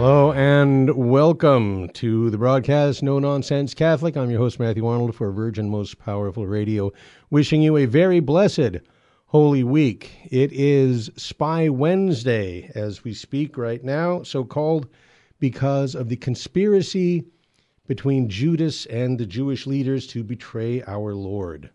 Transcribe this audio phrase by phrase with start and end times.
[0.00, 4.16] Hello and welcome to the broadcast No Nonsense Catholic.
[4.16, 6.92] I'm your host, Matthew Arnold, for Virgin Most Powerful Radio,
[7.30, 8.76] wishing you a very blessed
[9.26, 10.12] Holy Week.
[10.30, 14.86] It is Spy Wednesday as we speak right now, so called
[15.40, 17.24] because of the conspiracy
[17.88, 21.70] between Judas and the Jewish leaders to betray our Lord.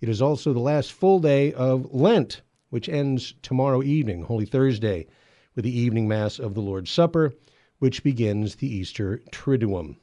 [0.00, 5.06] It is also the last full day of Lent, which ends tomorrow evening, Holy Thursday,
[5.54, 7.32] with the evening Mass of the Lord's Supper
[7.80, 9.96] which begins the Easter Triduum.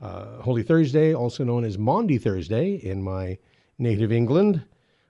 [0.00, 3.38] Uh, Holy Thursday, also known as Maundy Thursday in my
[3.78, 4.62] native England,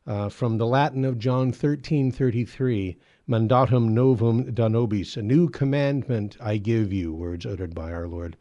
[0.06, 2.96] uh, from the Latin of John 13:33,
[3.28, 8.36] Mandatum novum do vobis, a new commandment I give you, words uttered by our Lord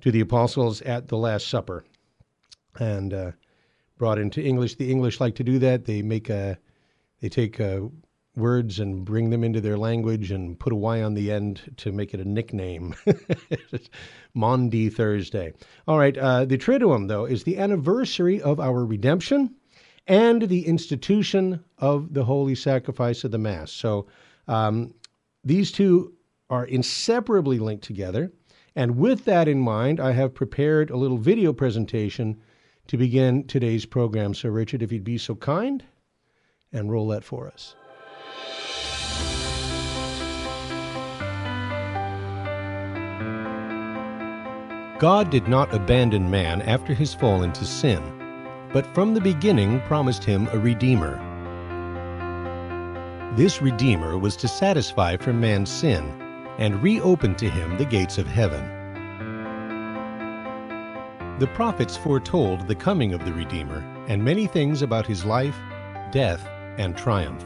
[0.00, 1.84] to the apostles at the Last Supper,
[2.78, 3.32] and uh,
[3.96, 4.74] brought into English.
[4.74, 5.86] The English like to do that.
[5.86, 6.58] They make a,
[7.20, 7.90] they take a
[8.34, 11.92] words and bring them into their language and put a Y on the end to
[11.92, 12.94] make it a nickname.
[14.34, 15.52] Maundy Thursday.
[15.86, 19.54] All right, uh, the Triduum, though, is the anniversary of our redemption
[20.06, 23.70] and the institution of the holy sacrifice of the Mass.
[23.70, 24.06] So
[24.48, 24.94] um,
[25.44, 26.14] these two
[26.50, 28.32] are inseparably linked together.
[28.74, 32.40] And with that in mind, I have prepared a little video presentation
[32.86, 34.34] to begin today's program.
[34.34, 35.84] So, Richard, if you'd be so kind
[36.72, 37.74] and roll that for us.
[45.02, 48.00] God did not abandon man after his fall into sin,
[48.72, 51.16] but from the beginning promised him a Redeemer.
[53.34, 56.04] This Redeemer was to satisfy for man's sin
[56.60, 58.64] and reopen to him the gates of heaven.
[61.40, 65.58] The prophets foretold the coming of the Redeemer and many things about his life,
[66.12, 66.46] death,
[66.78, 67.44] and triumph.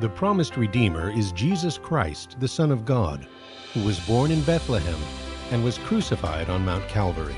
[0.00, 3.28] The promised Redeemer is Jesus Christ, the Son of God,
[3.74, 4.96] who was born in Bethlehem
[5.50, 7.36] and was crucified on Mount Calvary.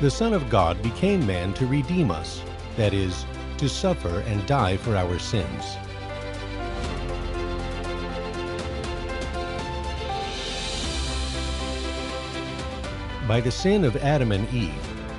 [0.00, 2.42] The Son of God became man to redeem us,
[2.76, 3.24] that is,
[3.58, 5.76] to suffer and die for our sins.
[13.26, 14.74] By the sin of Adam and Eve,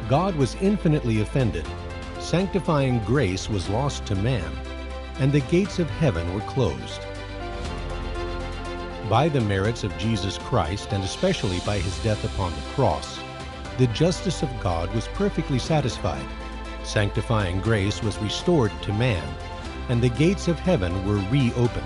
[0.07, 1.65] God was infinitely offended.
[2.19, 4.49] Sanctifying grace was lost to man,
[5.19, 7.01] and the gates of heaven were closed.
[9.09, 13.19] By the merits of Jesus Christ, and especially by his death upon the cross,
[13.77, 16.25] the justice of God was perfectly satisfied.
[16.83, 19.23] Sanctifying grace was restored to man,
[19.87, 21.85] and the gates of heaven were reopened.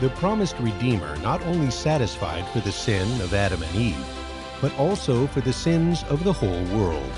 [0.00, 4.06] The promised Redeemer not only satisfied for the sin of Adam and Eve,
[4.60, 7.12] but also for the sins of the whole world.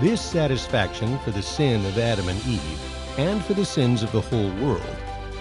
[0.00, 4.20] This satisfaction for the sin of Adam and Eve, and for the sins of the
[4.20, 4.96] whole world,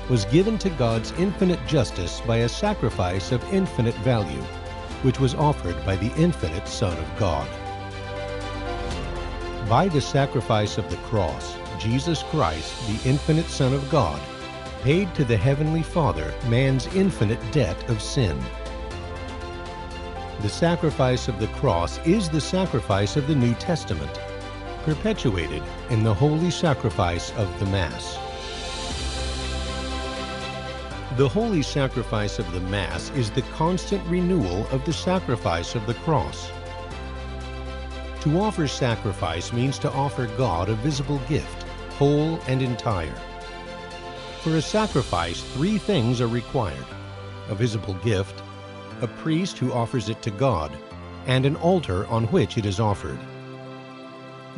[0.09, 4.43] was given to God's infinite justice by a sacrifice of infinite value,
[5.01, 7.49] which was offered by the infinite Son of God.
[9.67, 14.21] By the sacrifice of the cross, Jesus Christ, the infinite Son of God,
[14.83, 18.39] paid to the Heavenly Father man's infinite debt of sin.
[20.41, 24.19] The sacrifice of the cross is the sacrifice of the New Testament
[24.83, 28.17] perpetuated in the holy sacrifice of the Mass.
[31.17, 35.93] The holy sacrifice of the Mass is the constant renewal of the sacrifice of the
[35.93, 36.49] cross.
[38.21, 41.63] To offer sacrifice means to offer God a visible gift,
[41.99, 43.15] whole and entire.
[44.41, 46.85] For a sacrifice, three things are required
[47.49, 48.41] a visible gift,
[49.01, 50.71] a priest who offers it to God,
[51.25, 53.19] and an altar on which it is offered.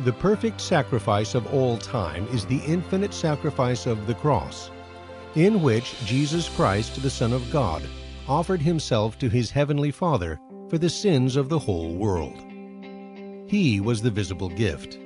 [0.00, 4.70] The perfect sacrifice of all time is the infinite sacrifice of the cross,
[5.34, 7.82] in which Jesus Christ, the Son of God,
[8.28, 10.38] offered himself to his heavenly Father
[10.68, 12.44] for the sins of the whole world.
[13.46, 14.98] He was the visible gift.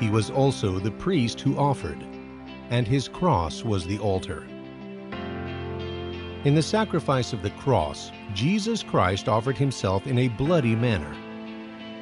[0.00, 2.02] He was also the priest who offered,
[2.70, 4.44] and his cross was the altar.
[6.44, 11.14] In the sacrifice of the cross, Jesus Christ offered himself in a bloody manner.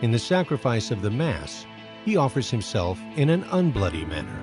[0.00, 1.66] In the sacrifice of the Mass,
[2.04, 4.40] he offers himself in an unbloody manner.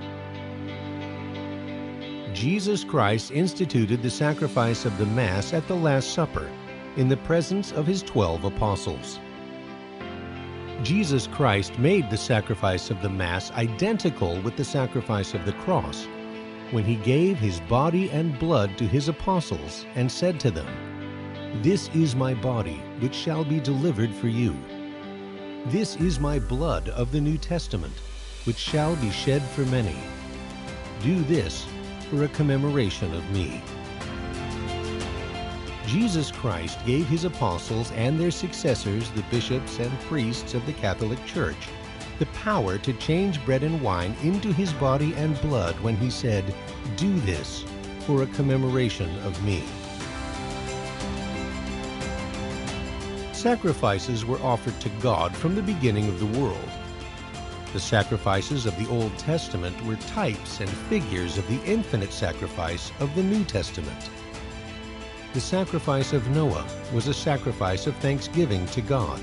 [2.34, 6.50] Jesus Christ instituted the sacrifice of the Mass at the Last Supper
[6.96, 9.20] in the presence of his twelve apostles.
[10.82, 16.08] Jesus Christ made the sacrifice of the Mass identical with the sacrifice of the cross
[16.72, 21.90] when he gave his body and blood to his apostles and said to them, This
[21.90, 24.56] is my body, which shall be delivered for you.
[25.68, 27.94] This is my blood of the New Testament,
[28.46, 29.96] which shall be shed for many.
[31.04, 31.68] Do this
[32.10, 33.62] for a commemoration of me.
[35.86, 41.24] Jesus Christ gave his apostles and their successors, the bishops and priests of the Catholic
[41.28, 41.68] Church,
[42.18, 46.44] the power to change bread and wine into his body and blood when he said,
[46.98, 47.64] Do this
[48.08, 49.64] for a commemoration of me.
[53.42, 56.70] Sacrifices were offered to God from the beginning of the world.
[57.74, 63.16] The sacrifices of the Old Testament were types and figures of the infinite sacrifice of
[63.16, 64.12] the New Testament.
[65.34, 69.20] The sacrifice of Noah was a sacrifice of thanksgiving to God.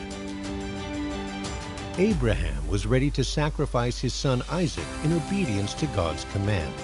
[1.96, 6.74] Abraham was ready to sacrifice his son Isaac in obedience to God's command.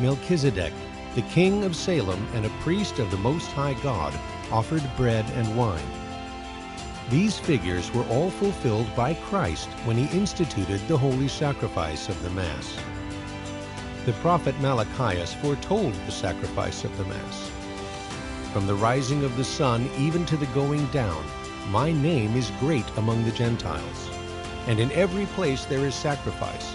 [0.00, 0.72] Melchizedek,
[1.14, 4.12] the king of Salem and a priest of the Most High God,
[4.50, 5.97] offered bread and wine.
[7.10, 12.28] These figures were all fulfilled by Christ when he instituted the holy sacrifice of the
[12.30, 12.76] Mass.
[14.04, 17.50] The prophet Malachias foretold the sacrifice of the Mass.
[18.52, 21.24] From the rising of the sun even to the going down,
[21.70, 24.10] my name is great among the Gentiles.
[24.66, 26.74] And in every place there is sacrifice,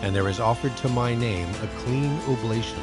[0.00, 2.82] and there is offered to my name a clean oblation.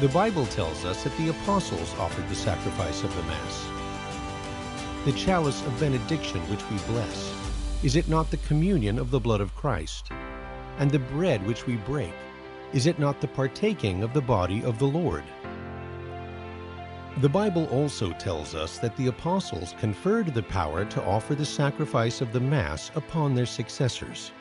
[0.00, 3.77] The Bible tells us that the apostles offered the sacrifice of the Mass.
[5.04, 7.32] The chalice of benediction which we bless,
[7.84, 10.10] is it not the communion of the blood of Christ?
[10.78, 12.12] And the bread which we break,
[12.72, 15.22] is it not the partaking of the body of the Lord?
[17.18, 22.20] The Bible also tells us that the apostles conferred the power to offer the sacrifice
[22.20, 24.32] of the Mass upon their successors.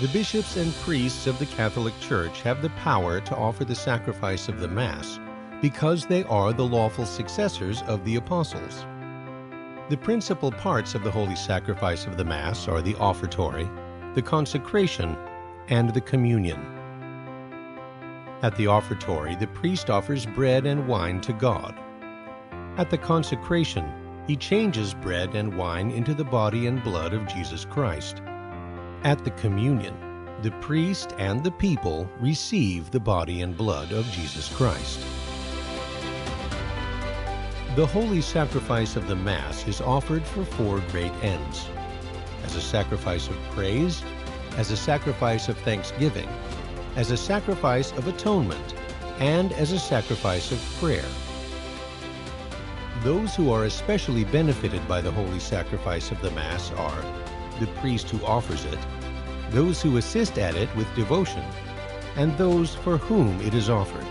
[0.00, 4.48] The bishops and priests of the Catholic Church have the power to offer the sacrifice
[4.48, 5.20] of the Mass
[5.62, 8.84] because they are the lawful successors of the apostles.
[9.88, 13.70] The principal parts of the holy sacrifice of the Mass are the offertory,
[14.16, 15.16] the consecration,
[15.68, 16.60] and the communion.
[18.42, 21.72] At the offertory, the priest offers bread and wine to God.
[22.78, 23.88] At the consecration,
[24.26, 28.22] he changes bread and wine into the body and blood of Jesus Christ.
[29.04, 29.94] At the communion,
[30.40, 34.98] the priest and the people receive the body and blood of Jesus Christ.
[37.76, 41.68] The holy sacrifice of the Mass is offered for four great ends
[42.44, 44.02] as a sacrifice of praise,
[44.56, 46.28] as a sacrifice of thanksgiving,
[46.96, 48.74] as a sacrifice of atonement,
[49.18, 51.04] and as a sacrifice of prayer.
[53.02, 57.04] Those who are especially benefited by the holy sacrifice of the Mass are
[57.60, 58.78] the priest who offers it,
[59.50, 61.44] those who assist at it with devotion,
[62.16, 64.06] and those for whom it is offered.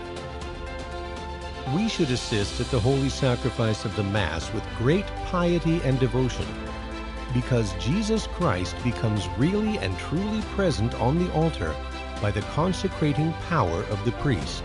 [1.74, 6.46] We should assist at the holy sacrifice of the Mass with great piety and devotion,
[7.32, 11.74] because Jesus Christ becomes really and truly present on the altar
[12.20, 14.64] by the consecrating power of the priest.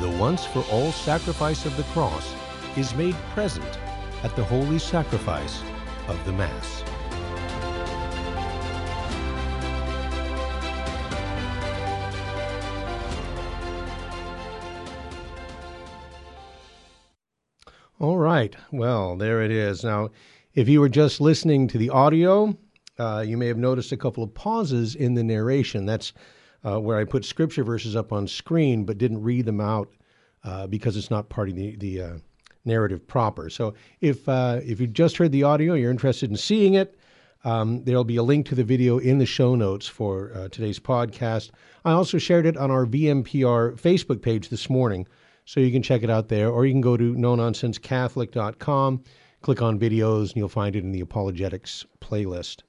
[0.00, 2.34] The once for all sacrifice of the cross
[2.76, 3.78] is made present
[4.22, 5.62] at the holy sacrifice
[6.08, 6.84] of the Mass.
[18.00, 18.54] All right.
[18.70, 19.84] Well, there it is.
[19.84, 20.10] Now,
[20.54, 22.56] if you were just listening to the audio,
[22.98, 25.86] uh, you may have noticed a couple of pauses in the narration.
[25.86, 26.12] That's
[26.64, 29.88] uh, where I put scripture verses up on screen, but didn't read them out
[30.42, 32.18] uh, because it's not part of the, the uh,
[32.64, 33.50] narrative proper.
[33.50, 36.98] So if uh, if you just heard the audio, you're interested in seeing it,
[37.44, 40.78] um, there'll be a link to the video in the show notes for uh, today's
[40.78, 41.50] podcast.
[41.84, 45.06] I also shared it on our VMPR Facebook page this morning.
[45.46, 49.04] So you can check it out there, or you can go to nononsensecatholic.com,
[49.42, 52.62] click on videos, and you'll find it in the apologetics playlist.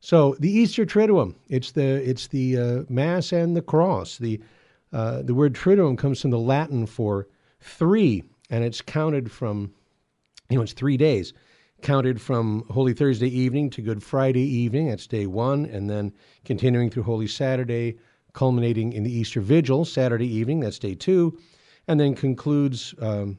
[0.00, 4.18] So the Easter Triduum, it's the it's the uh, Mass and the Cross.
[4.18, 4.40] The
[4.92, 7.26] uh, the word Triduum comes from the Latin for
[7.60, 9.72] three, and it's counted from
[10.50, 11.32] you know it's three days,
[11.82, 14.88] counted from Holy Thursday evening to Good Friday evening.
[14.88, 16.12] That's day one, and then
[16.44, 17.98] continuing through Holy Saturday,
[18.32, 20.60] culminating in the Easter Vigil Saturday evening.
[20.60, 21.38] That's day two,
[21.86, 23.38] and then concludes um,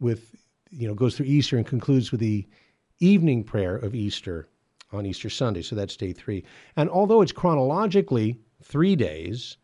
[0.00, 0.34] with,
[0.70, 2.46] you know, goes through Easter and concludes with the
[3.00, 4.48] evening prayer of Easter
[4.92, 5.62] on Easter Sunday.
[5.62, 6.44] So that's day three.
[6.76, 9.56] And although it's chronologically three days,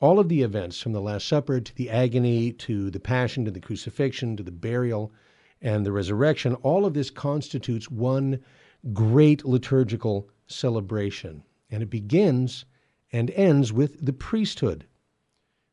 [0.00, 3.50] all of the events from the Last Supper to the agony to the Passion to
[3.50, 5.12] the crucifixion to the burial
[5.60, 8.40] and the resurrection, all of this constitutes one
[8.94, 11.42] great liturgical celebration.
[11.70, 12.64] And it begins
[13.12, 14.86] and ends with the priesthood,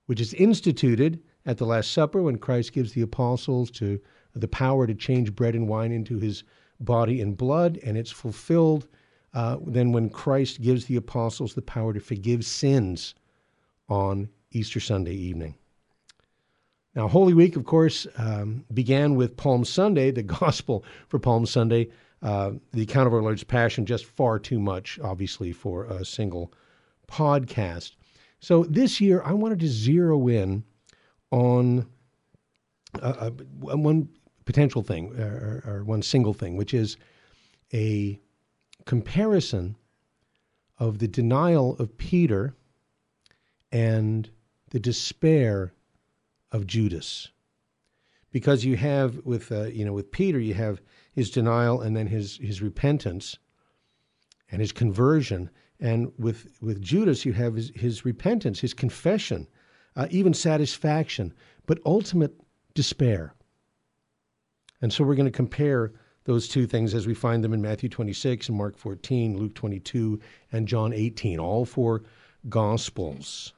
[0.07, 3.99] which is instituted at the Last Supper when Christ gives the apostles to
[4.33, 6.43] the power to change bread and wine into his
[6.81, 8.87] body and blood, and it's fulfilled
[9.33, 13.15] uh, then when Christ gives the apostles the power to forgive sins
[13.89, 15.55] on Easter Sunday evening.
[16.95, 21.89] Now, Holy Week, of course, um, began with Palm Sunday, the gospel for Palm Sunday,
[22.23, 26.51] uh, the account of our Lord's Passion, just far too much, obviously, for a single
[27.07, 27.91] podcast.
[28.39, 30.63] So this year, I wanted to zero in
[31.29, 31.85] on
[33.01, 33.29] uh, uh
[33.59, 34.09] one
[34.45, 36.97] potential thing, or, or one single thing, which is
[37.73, 38.19] a
[38.85, 39.75] comparison
[40.79, 42.55] of the denial of Peter
[43.77, 44.31] and
[44.71, 45.71] the despair
[46.51, 47.29] of Judas.
[48.31, 50.81] Because you have with uh, you know with Peter you have
[51.11, 53.37] his denial and then his his repentance
[54.49, 59.47] and his conversion and with with Judas you have his, his repentance, his confession,
[59.95, 61.31] uh, even satisfaction,
[61.67, 62.33] but ultimate
[62.73, 63.35] despair.
[64.81, 65.93] And so we're going to compare
[66.23, 70.19] those two things as we find them in Matthew 26 and Mark 14, Luke 22,
[70.51, 72.03] and John 18, all four
[72.49, 73.53] Gospels.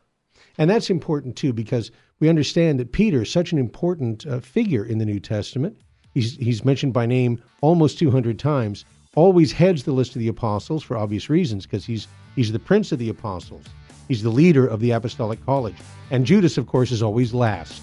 [0.60, 1.90] And that's important too because
[2.20, 5.78] we understand that Peter is such an important uh, figure in the New Testament.
[6.14, 8.84] He's, he's mentioned by name almost 200 times,
[9.16, 12.92] always heads the list of the apostles for obvious reasons because he's, he's the prince
[12.92, 13.66] of the apostles.
[14.10, 15.78] He's the leader of the apostolic college.
[16.12, 17.82] And Judas, of course, is always last.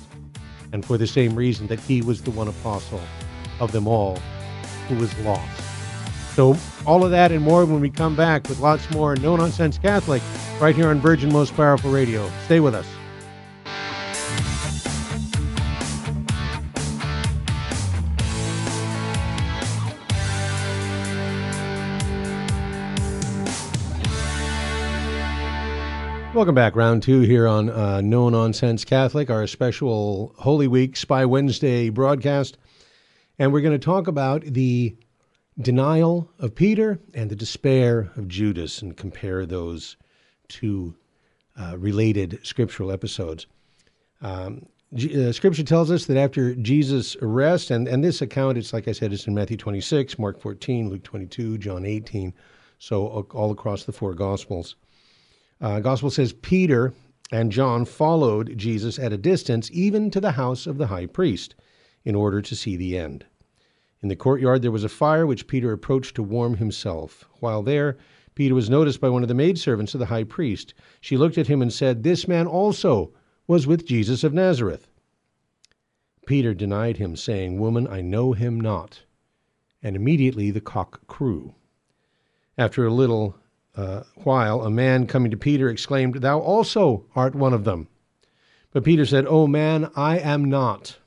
[0.73, 3.01] And for the same reason that he was the one apostle
[3.59, 4.19] of them all
[4.89, 5.63] who was lost.
[6.35, 6.55] So,
[6.85, 10.21] all of that and more when we come back with lots more No Nonsense Catholic
[10.61, 12.31] right here on Virgin Most Powerful Radio.
[12.47, 12.87] Stay with us.
[26.35, 31.25] Welcome back, round two here on uh, No Nonsense Catholic, our special Holy Week Spy
[31.25, 32.59] Wednesday broadcast.
[33.39, 34.97] And we're going to talk about the
[35.59, 39.97] denial of Peter and the despair of Judas and compare those
[40.49, 40.95] two
[41.59, 43.47] uh, related scriptural episodes.
[44.21, 48.89] Um, uh, scripture tells us that after Jesus' arrest, and, and this account, it's like
[48.89, 52.33] I said, it's in Matthew 26, Mark 14, Luke 22, John 18,
[52.79, 54.77] so all across the four Gospels.
[55.61, 56.95] Uh, Gospel says Peter
[57.33, 61.55] and John followed Jesus at a distance, even to the house of the high priest
[62.05, 63.25] in order to see the end.
[64.03, 67.25] In the courtyard there was a fire which Peter approached to warm himself.
[67.41, 67.97] While there,
[68.37, 70.75] Peter was noticed by one of the maidservants of the high priest.
[71.01, 73.13] She looked at him and said, This man also
[73.49, 74.87] was with Jesus of Nazareth.
[76.27, 79.03] Peter denied him, saying, Woman, I know him not.
[79.83, 81.55] And immediately the cock crew.
[82.59, 83.37] After a little
[83.75, 87.89] uh, while, a man coming to Peter exclaimed, Thou also art one of them.
[88.71, 90.99] But Peter said, O man, I am not.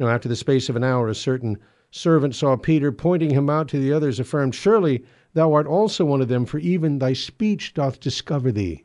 [0.00, 1.58] Now, after the space of an hour, a certain
[1.92, 5.04] servant saw Peter pointing him out to the others, affirmed, Surely
[5.36, 8.84] thou art also one of them, for even thy speech doth discover thee.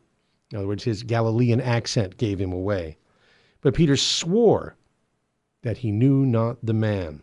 [0.51, 2.97] In other words, his Galilean accent gave him away.
[3.61, 4.75] But Peter swore
[5.61, 7.21] that he knew not the man.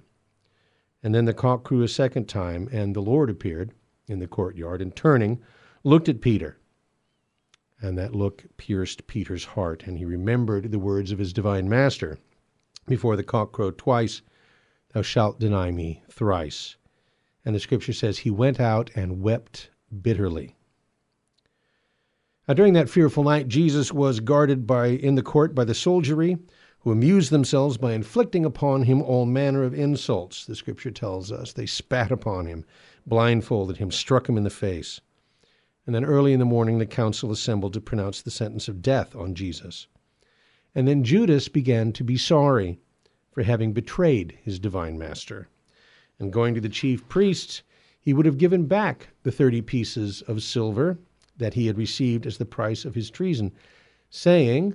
[1.03, 3.73] And then the cock crew a second time, and the Lord appeared
[4.07, 5.41] in the courtyard, and turning,
[5.85, 6.57] looked at Peter.
[7.83, 12.19] And that look pierced Peter's heart, and he remembered the words of his divine master
[12.89, 14.23] before the cock crowed twice,
[14.95, 16.77] thou shalt deny me thrice.
[17.49, 19.71] And the scripture says, he went out and wept
[20.03, 20.55] bitterly.
[22.47, 26.37] Now, during that fearful night, Jesus was guarded by in the court by the soldiery,
[26.81, 30.45] who amused themselves by inflicting upon him all manner of insults.
[30.45, 32.67] The scripture tells us they spat upon him,
[33.07, 35.01] blindfolded him, struck him in the face.
[35.87, 39.17] And then early in the morning, the council assembled to pronounce the sentence of death
[39.17, 39.87] on Jesus.
[40.75, 42.79] And then Judas began to be sorry
[43.33, 45.49] for having betrayed his divine master.
[46.21, 47.63] And going to the chief priests,
[48.01, 50.99] he would have given back the thirty pieces of silver
[51.37, 53.53] that he had received as the price of his treason,
[54.11, 54.75] saying,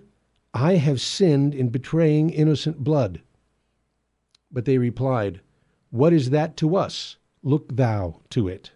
[0.53, 3.21] I have sinned in betraying innocent blood.
[4.51, 5.41] But they replied,
[5.89, 7.17] What is that to us?
[7.41, 8.71] Look thou to it.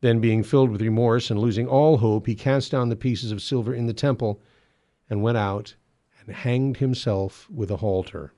[0.00, 3.42] Then, being filled with remorse and losing all hope, he cast down the pieces of
[3.42, 4.40] silver in the temple
[5.08, 5.74] and went out
[6.20, 8.32] and hanged himself with a halter.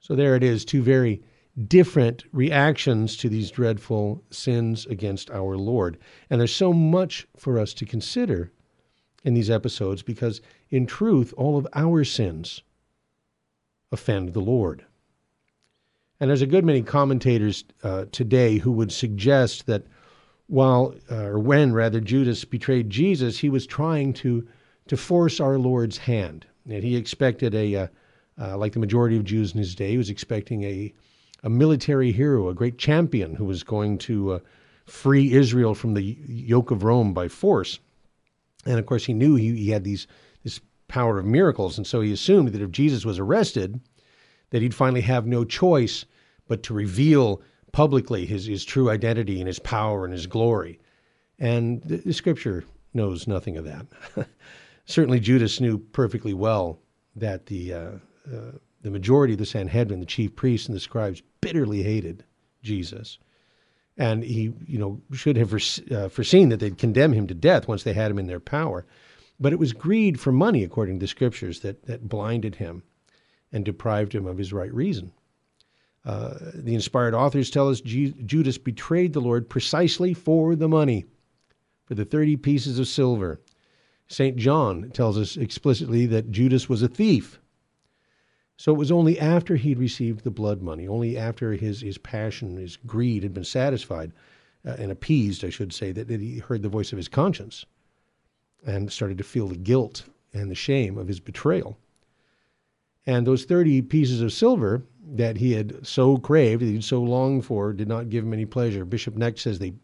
[0.00, 1.22] So there it is, two very
[1.68, 5.98] different reactions to these dreadful sins against our Lord.
[6.28, 8.52] And there's so much for us to consider
[9.24, 12.62] in these episodes because, in truth, all of our sins
[13.90, 14.84] offend the Lord.
[16.20, 19.86] And there's a good many commentators uh, today who would suggest that
[20.46, 24.46] while, uh, or when rather, Judas betrayed Jesus, he was trying to
[24.88, 27.86] to force our Lord's hand, and he expected a, uh,
[28.40, 30.94] uh, like the majority of Jews in his day, he was expecting a
[31.42, 34.38] a military hero, a great champion who was going to uh,
[34.86, 37.78] free Israel from the yoke of Rome by force.
[38.64, 40.06] And of course, he knew he, he had these
[40.42, 43.80] this power of miracles, and so he assumed that if Jesus was arrested,
[44.50, 46.04] that he'd finally have no choice
[46.46, 50.78] but to reveal publicly his, his true identity and his power and his glory.
[51.38, 52.64] And the, the scripture
[52.94, 53.86] knows nothing of that.
[54.86, 56.78] Certainly, Judas knew perfectly well
[57.16, 57.90] that the, uh,
[58.32, 58.52] uh,
[58.86, 62.22] the majority of the Sanhedrin, the chief priests and the scribes, bitterly hated
[62.62, 63.18] Jesus.
[63.96, 65.52] And he, you know, should have
[65.90, 68.86] uh, foreseen that they'd condemn him to death once they had him in their power.
[69.40, 72.84] But it was greed for money, according to the scriptures, that, that blinded him
[73.50, 75.10] and deprived him of his right reason.
[76.04, 81.06] Uh, the inspired authors tell us G- Judas betrayed the Lord precisely for the money,
[81.86, 83.40] for the 30 pieces of silver.
[84.06, 84.36] St.
[84.36, 87.40] John tells us explicitly that Judas was a thief.
[88.58, 92.56] So it was only after he'd received the blood money, only after his, his passion,
[92.56, 94.12] his greed had been satisfied
[94.66, 97.66] uh, and appeased, I should say, that, that he heard the voice of his conscience
[98.66, 101.78] and started to feel the guilt and the shame of his betrayal.
[103.04, 104.82] And those 30 pieces of silver
[105.14, 108.46] that he had so craved, that he'd so longed for, did not give him any
[108.46, 108.84] pleasure.
[108.84, 109.74] Bishop Knecht says they,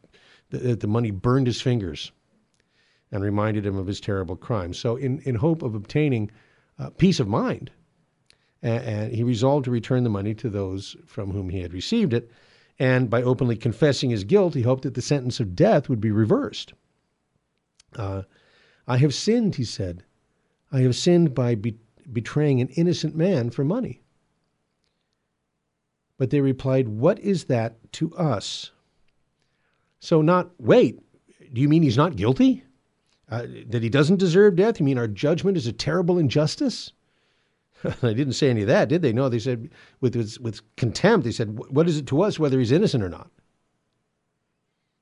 [0.50, 2.10] that the money burned his fingers
[3.12, 4.72] and reminded him of his terrible crime.
[4.72, 6.30] So, in, in hope of obtaining
[6.78, 7.70] uh, peace of mind,
[8.62, 12.30] and, he resolved to return the money to those from whom he had received it.
[12.78, 16.10] And by openly confessing his guilt, he hoped that the sentence of death would be
[16.10, 16.72] reversed.
[17.94, 18.22] Uh,
[18.86, 20.04] I have sinned, he said.
[20.70, 21.78] I have sinned by be-
[22.12, 24.00] betraying an innocent man for money.
[26.16, 28.70] But they replied, What is that to us?
[30.00, 31.00] So, not, wait,
[31.52, 32.64] do you mean he's not guilty?
[33.30, 34.80] Uh, that he doesn't deserve death?
[34.80, 36.92] You mean our judgment is a terrible injustice?
[38.00, 39.12] they didn't say any of that, did they?
[39.12, 42.58] No, they said with, with, with contempt, they said, What is it to us whether
[42.58, 43.30] he's innocent or not?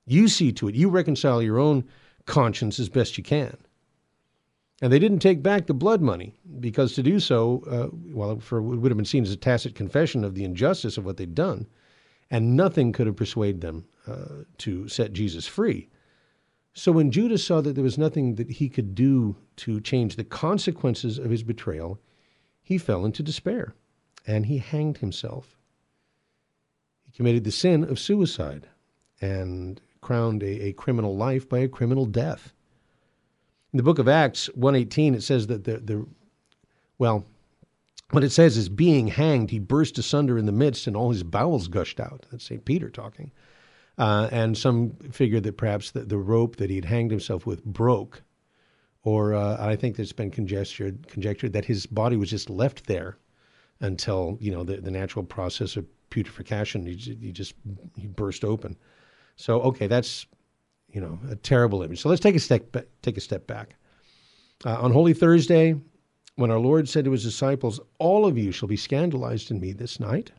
[0.07, 0.75] You see to it.
[0.75, 1.85] You reconcile your own
[2.27, 3.57] conscience as best you can.
[4.83, 8.59] And they didn't take back the blood money because to do so, uh, well, for
[8.59, 11.35] it would have been seen as a tacit confession of the injustice of what they'd
[11.35, 11.67] done,
[12.31, 15.89] and nothing could have persuaded them uh, to set Jesus free.
[16.73, 20.25] So when Judas saw that there was nothing that he could do to change the
[20.25, 22.01] consequences of his betrayal,
[22.71, 23.75] he fell into despair
[24.29, 25.57] and he hanged himself.
[27.03, 28.69] He committed the sin of suicide
[29.21, 32.53] and crowned a, a criminal life by a criminal death.
[33.73, 36.07] In the book of Acts 118, it says that the, the
[36.97, 37.27] well,
[38.13, 41.25] what it says is being hanged, he burst asunder in the midst and all his
[41.25, 42.25] bowels gushed out.
[42.31, 42.65] That's St.
[42.65, 43.33] Peter talking.
[43.99, 48.23] Uh, and some figure that perhaps the, the rope that he'd hanged himself with broke.
[49.03, 53.17] Or uh, I think there's been conjectured, conjectured that his body was just left there
[53.81, 57.55] until, you know, the, the natural process of putrefaction, he, he just
[57.97, 58.77] he burst open.
[59.37, 60.27] So, okay, that's
[60.93, 62.01] you know, a terrible image.
[62.01, 63.77] So let's take a step take a step back.
[64.65, 65.75] Uh, on Holy Thursday,
[66.37, 69.73] when our Lord said to his disciples, "All of you shall be scandalized in me
[69.73, 70.33] this night,"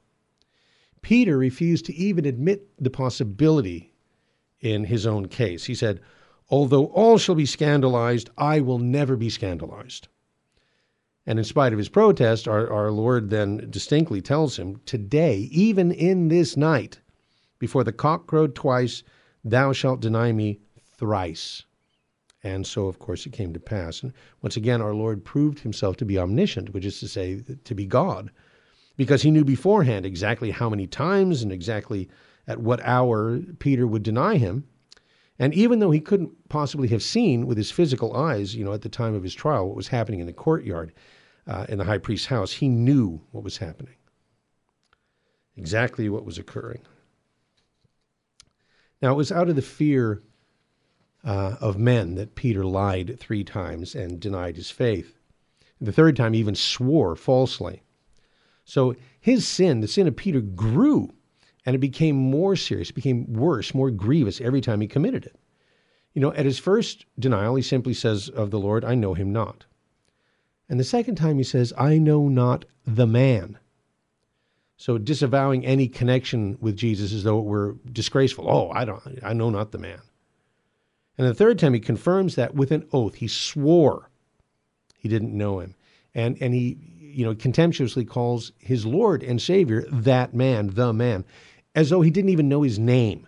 [1.02, 3.94] Peter refused to even admit the possibility
[4.60, 5.66] in his own case.
[5.66, 6.02] He said,
[6.52, 10.10] "Although all shall be scandalized, I will never be scandalized."
[11.26, 15.92] And in spite of his protest, our, our Lord then distinctly tells him, Today, even
[15.92, 17.00] in this night,
[17.58, 19.04] before the cock crowed twice,
[19.44, 20.60] Thou shalt deny me
[20.98, 21.64] thrice.
[22.44, 24.02] And so, of course, it came to pass.
[24.02, 27.76] And once again, our Lord proved himself to be omniscient, which is to say, to
[27.76, 28.32] be God,
[28.98, 32.10] because he knew beforehand exactly how many times and exactly
[32.48, 34.66] at what hour Peter would deny him.
[35.42, 38.84] And even though he couldn't possibly have seen with his physical eyes, you know, at
[38.84, 40.94] the time of his trial, what was happening in the courtyard
[41.48, 43.96] uh, in the high priest's house, he knew what was happening,
[45.58, 46.84] exactly what was occurring.
[49.02, 50.22] Now, it was out of the fear
[51.24, 55.18] uh, of men that Peter lied three times and denied his faith.
[55.80, 57.82] The third time, he even swore falsely.
[58.64, 61.10] So his sin, the sin of Peter, grew
[61.66, 65.36] and it became more serious, it became worse, more grievous every time he committed it.
[66.14, 69.32] You know, at his first denial, he simply says of the Lord, I know him
[69.32, 69.66] not.
[70.68, 73.60] And the second time, he says, I know not the man.
[74.78, 78.50] So disavowing any connection with Jesus as though it were disgraceful.
[78.50, 80.02] Oh, I don't I know not the man.
[81.18, 83.16] And the third time he confirms that with an oath.
[83.16, 84.10] He swore
[84.98, 85.76] he didn't know him.
[86.14, 91.26] And and he you know contemptuously calls his Lord and Savior that man, the man,
[91.76, 93.28] as though he didn't even know his name.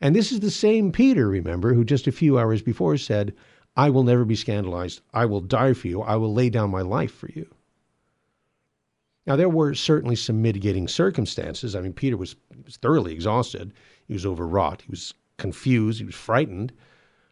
[0.00, 3.34] And this is the same Peter, remember, who just a few hours before said,
[3.76, 5.00] I will never be scandalized.
[5.12, 6.02] I will die for you.
[6.02, 7.48] I will lay down my life for you.
[9.26, 11.76] Now, there were certainly some mitigating circumstances.
[11.76, 13.72] I mean, Peter was, was thoroughly exhausted.
[14.06, 14.82] He was overwrought.
[14.82, 15.98] He was confused.
[15.98, 16.72] He was frightened,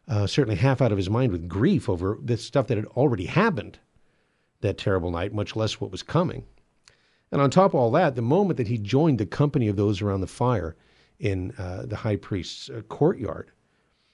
[0.06, 3.26] uh, certainly half out of his mind with grief over the stuff that had already
[3.26, 3.78] happened
[4.60, 6.44] that terrible night, much less what was coming.
[7.32, 10.00] And on top of all that, the moment that he joined the company of those
[10.00, 10.76] around the fire
[11.18, 13.50] in uh, the high priest's uh, courtyard,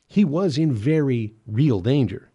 [0.07, 2.31] he was in very real danger.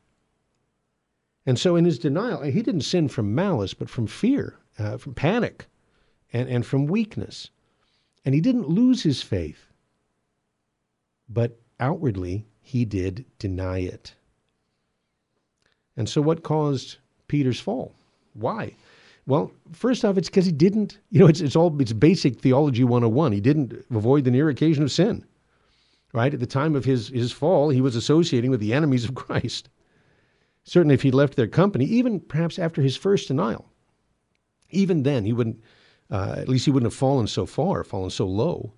[1.45, 5.13] And so, in his denial, he didn't sin from malice, but from fear, uh, from
[5.13, 5.67] panic,
[6.33, 7.49] and, and from weakness.
[8.25, 9.71] And he didn't lose his faith,
[11.29, 14.13] but outwardly, he did deny it.
[15.95, 16.97] And so, what caused
[17.29, 17.93] Peter's fall?
[18.33, 18.73] Why?
[19.27, 22.85] Well, first off, it's because he didn't, you know, it's, it's all, it's basic theology
[22.85, 23.33] 101.
[23.33, 25.25] He didn't avoid the near occasion of sin,
[26.13, 26.33] right?
[26.33, 29.69] At the time of his, his fall, he was associating with the enemies of Christ.
[30.63, 33.69] Certainly, if he left their company, even perhaps after his first denial,
[34.69, 35.61] even then, he wouldn't,
[36.09, 38.73] uh, at least he wouldn't have fallen so far, fallen so low.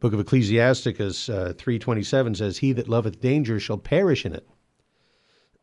[0.00, 4.48] Book of Ecclesiasticus uh, 3.27 says, He that loveth danger shall perish in it.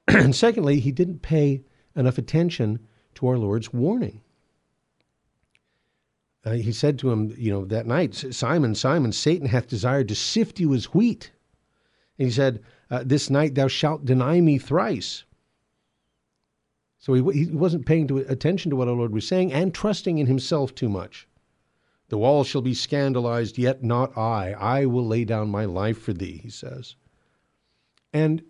[0.08, 2.80] and secondly, he didn't pay enough attention
[3.16, 4.22] to our Lord's warning.
[6.46, 10.16] Uh, he said to him, you know, that night, Simon, Simon, Satan hath desired to
[10.16, 11.32] sift you as wheat.
[12.20, 15.24] And he said, uh, This night thou shalt deny me thrice.
[17.00, 20.20] So he, he wasn't paying to, attention to what our Lord was saying and trusting
[20.20, 21.28] in himself too much.
[22.10, 24.54] The wall shall be scandalized, yet not I.
[24.54, 26.96] I will lay down my life for thee, he says.
[28.14, 28.44] And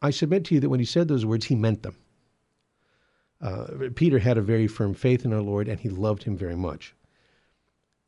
[0.00, 1.96] I submit to you that when he said those words, he meant them.
[3.40, 6.56] Uh, Peter had a very firm faith in our Lord and he loved him very
[6.56, 6.94] much.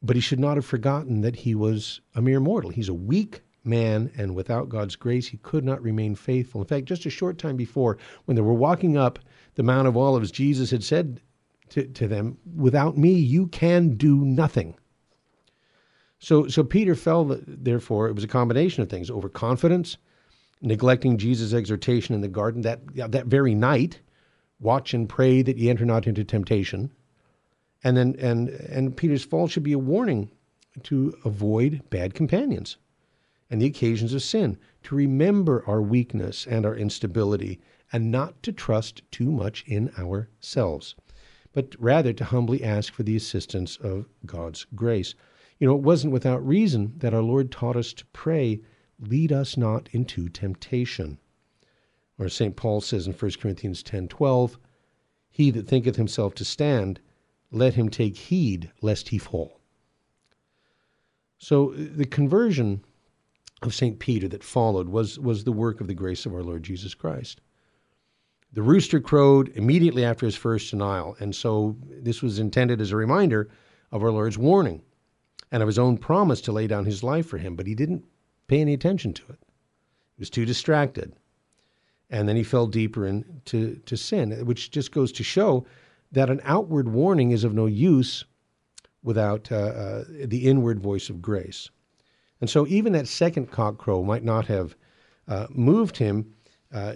[0.02, 2.70] But he should not have forgotten that he was a mere mortal.
[2.70, 6.60] He's a weak man, and without God's grace, he could not remain faithful.
[6.60, 9.18] In fact, just a short time before, when they were walking up
[9.56, 11.20] the Mount of Olives, Jesus had said
[11.70, 14.76] to, to them, Without me, you can do nothing.
[16.18, 19.98] So, so Peter fell, therefore, it was a combination of things overconfidence,
[20.60, 22.80] neglecting Jesus' exhortation in the garden that,
[23.12, 24.00] that very night
[24.60, 26.92] watch and pray that ye enter not into temptation.
[27.84, 30.30] And then and and Peter's fall should be a warning
[30.84, 32.76] to avoid bad companions
[33.50, 37.58] and the occasions of sin, to remember our weakness and our instability,
[37.92, 40.94] and not to trust too much in ourselves,
[41.52, 45.14] but rather to humbly ask for the assistance of God's grace.
[45.58, 48.60] You know, it wasn't without reason that our Lord taught us to pray,
[49.00, 51.18] lead us not into temptation.
[52.18, 52.56] Or St.
[52.56, 54.58] Paul says in 1 Corinthians 10:12,
[55.30, 57.00] "He that thinketh himself to stand,
[57.52, 59.60] let him take heed lest he fall."
[61.38, 62.84] So the conversion
[63.62, 64.00] of St.
[64.00, 67.40] Peter that followed was, was the work of the grace of our Lord Jesus Christ.
[68.52, 72.96] The rooster crowed immediately after his first denial, and so this was intended as a
[72.96, 73.48] reminder
[73.92, 74.82] of our Lord's warning
[75.52, 78.04] and of his own promise to lay down his life for him, but he didn't
[78.48, 79.38] pay any attention to it.
[80.16, 81.14] He was too distracted
[82.10, 85.66] and then he fell deeper into to sin, which just goes to show
[86.12, 88.24] that an outward warning is of no use
[89.02, 91.70] without uh, uh, the inward voice of grace.
[92.40, 94.76] And so, even that second cock crow might not have
[95.26, 96.34] uh, moved him
[96.72, 96.94] uh,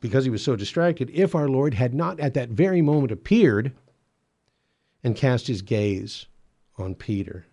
[0.00, 3.72] because he was so distracted if our Lord had not at that very moment appeared
[5.04, 6.26] and cast his gaze
[6.78, 7.46] on Peter.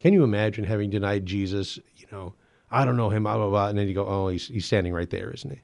[0.00, 1.78] Can you imagine having denied Jesus?
[1.96, 2.34] You know,
[2.70, 3.68] I don't know him, blah, blah, blah.
[3.68, 5.60] And then you go, oh, he's, he's standing right there, isn't he?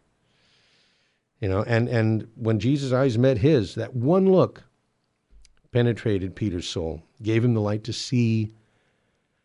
[1.40, 4.64] You know, and, and when Jesus' eyes met his, that one look
[5.70, 8.52] penetrated Peter's soul, gave him the light to see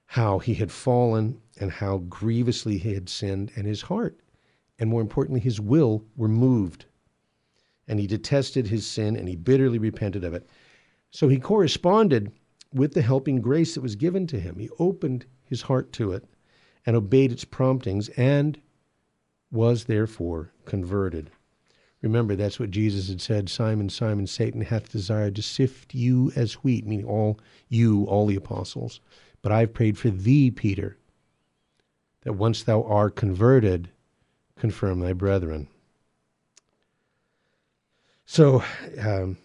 [0.05, 4.19] how he had fallen and how grievously he had sinned, and his heart,
[4.79, 6.85] and more importantly, his will, were moved.
[7.87, 10.47] And he detested his sin and he bitterly repented of it.
[11.11, 12.31] So he corresponded
[12.73, 14.57] with the helping grace that was given to him.
[14.57, 16.25] He opened his heart to it
[16.85, 18.59] and obeyed its promptings and
[19.51, 21.29] was therefore converted.
[22.03, 26.55] Remember, that's what Jesus had said Simon, Simon, Satan hath desired to sift you as
[26.55, 27.39] wheat, meaning all
[27.69, 28.99] you, all the apostles.
[29.41, 30.97] But I've prayed for thee, Peter,
[32.23, 33.89] that once thou art converted,
[34.57, 35.67] confirm thy brethren.
[38.25, 38.63] So
[38.99, 39.37] um,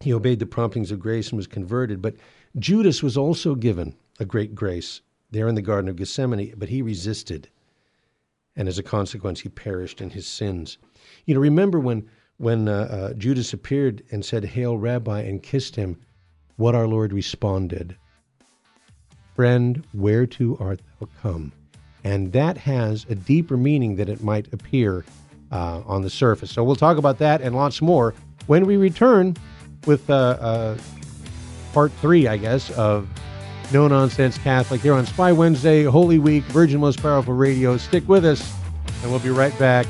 [0.00, 2.00] he obeyed the promptings of grace and was converted.
[2.00, 2.14] But
[2.58, 5.00] Judas was also given a great grace
[5.32, 7.48] there in the Garden of Gethsemane, but he resisted.
[8.54, 10.78] And as a consequence, he perished in his sins.
[11.26, 12.08] You know, remember when
[12.38, 15.98] when uh, uh, Judas appeared and said, "Hail, Rabbi," and kissed him,
[16.56, 17.96] what our Lord responded:
[19.36, 21.52] "Friend, whereto art thou come?
[22.04, 25.04] And that has a deeper meaning than it might appear
[25.52, 26.50] uh, on the surface.
[26.50, 28.12] So we'll talk about that and lots more
[28.48, 29.36] when we return
[29.86, 30.78] with uh, uh,
[31.72, 33.08] part three, I guess, of
[33.72, 37.76] No Nonsense Catholic here on Spy Wednesday, Holy Week, Virgin Most Powerful Radio.
[37.76, 38.52] Stick with us,
[39.02, 39.86] and we'll be right back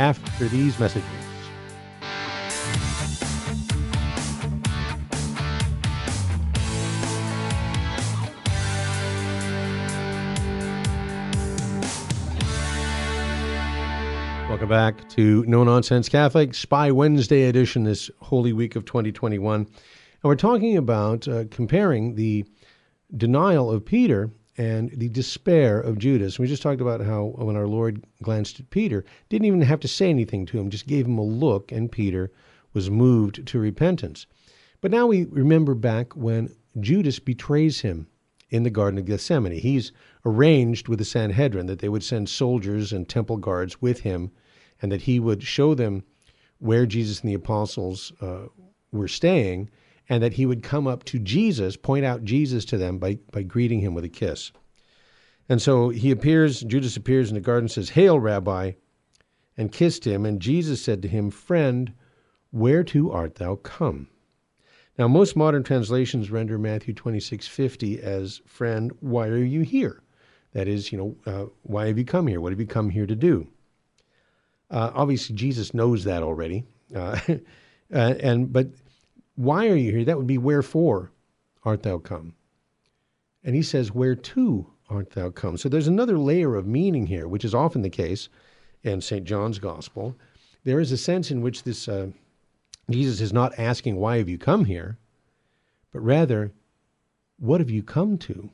[0.00, 1.04] after these messages.
[14.48, 19.60] Welcome back to No Nonsense Catholic, Spy Wednesday edition this Holy Week of 2021.
[19.60, 19.68] And
[20.22, 22.46] we're talking about uh, comparing the
[23.14, 26.38] denial of Peter and the despair of Judas.
[26.38, 29.88] We just talked about how when our Lord glanced at Peter, didn't even have to
[29.88, 32.30] say anything to him, just gave him a look, and Peter
[32.74, 34.26] was moved to repentance.
[34.82, 38.06] But now we remember back when Judas betrays him
[38.50, 39.52] in the Garden of Gethsemane.
[39.52, 39.92] He's
[40.26, 44.30] arranged with the Sanhedrin that they would send soldiers and temple guards with him
[44.82, 46.04] and that he would show them
[46.58, 48.48] where Jesus and the apostles uh,
[48.92, 49.70] were staying,
[50.10, 53.44] and that he would come up to Jesus, point out Jesus to them by, by
[53.44, 54.50] greeting him with a kiss.
[55.48, 58.72] And so he appears, Judas appears in the garden, says, Hail, Rabbi,
[59.56, 60.26] and kissed him.
[60.26, 61.92] And Jesus said to him, Friend,
[62.50, 64.08] whereto art thou come?
[64.98, 70.02] Now, most modern translations render Matthew 26:50 as, Friend, why are you here?
[70.52, 72.40] That is, you know, uh, why have you come here?
[72.40, 73.46] What have you come here to do?
[74.70, 76.64] Uh, obviously, Jesus knows that already.
[76.94, 77.18] Uh,
[77.94, 78.68] uh, and but
[79.34, 80.04] why are you here?
[80.04, 81.12] That would be wherefore
[81.64, 82.34] art thou come?
[83.44, 85.56] And he says, Where to art thou come?
[85.56, 88.28] So there's another layer of meaning here, which is often the case
[88.82, 89.24] in St.
[89.24, 90.16] John's Gospel.
[90.64, 92.08] There is a sense in which this uh,
[92.90, 94.98] Jesus is not asking, Why have you come here?
[95.92, 96.52] but rather,
[97.38, 98.50] What have you come to?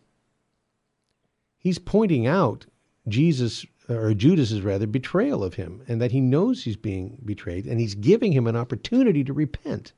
[1.59, 2.67] He's pointing out
[3.09, 7.81] Jesus or Judas's rather betrayal of him, and that he knows he's being betrayed, and
[7.81, 9.93] he's giving him an opportunity to repent.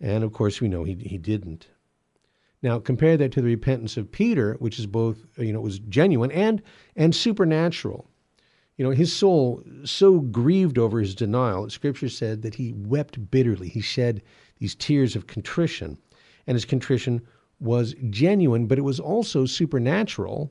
[0.00, 1.68] And of course, we know he he didn't.
[2.62, 6.30] Now compare that to the repentance of Peter, which is both you know was genuine
[6.30, 6.62] and
[6.96, 8.08] and supernatural.
[8.76, 13.30] You know, his soul so grieved over his denial, that Scripture said that he wept
[13.30, 13.68] bitterly.
[13.68, 14.22] He shed
[14.58, 15.98] these tears of contrition,
[16.46, 17.20] and his contrition
[17.58, 20.50] was genuine, but it was also supernatural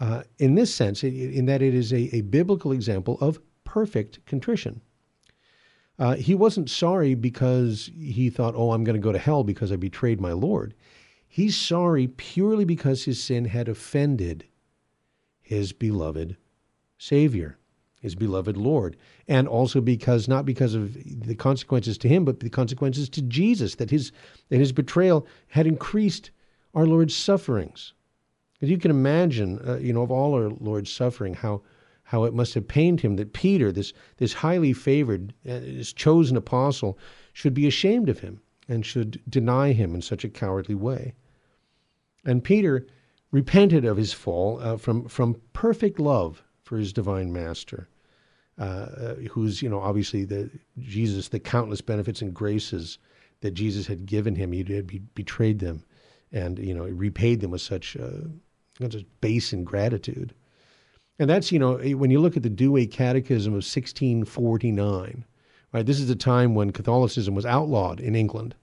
[0.00, 4.80] uh, in this sense, in that it is a, a biblical example of perfect contrition.
[6.02, 9.70] Uh, he wasn't sorry because he thought, oh, I'm going to go to hell because
[9.70, 10.74] I betrayed my Lord.
[11.28, 14.44] He's sorry purely because his sin had offended
[15.40, 16.36] his beloved
[16.98, 17.56] Savior,
[18.00, 18.96] his beloved Lord,
[19.28, 23.76] and also because not because of the consequences to him, but the consequences to Jesus,
[23.76, 24.10] that his,
[24.48, 26.32] that his betrayal had increased
[26.74, 27.92] our Lord's sufferings.
[28.54, 31.62] Because you can imagine, uh, you know, of all our Lord's suffering, how
[32.12, 36.36] how it must have pained him that Peter, this this highly favored, uh, this chosen
[36.36, 36.98] apostle,
[37.32, 41.14] should be ashamed of him and should deny him in such a cowardly way.
[42.26, 42.86] And Peter
[43.30, 47.88] repented of his fall uh, from from perfect love for his divine master,
[48.58, 52.98] uh, uh who's you know obviously the Jesus, the countless benefits and graces
[53.40, 55.82] that Jesus had given him, he had betrayed them,
[56.30, 58.28] and you know repaid them with such uh,
[58.86, 60.34] just base ingratitude.
[61.22, 65.24] And that's, you know, when you look at the Douay Catechism of 1649,
[65.72, 68.56] right, this is a time when Catholicism was outlawed in England.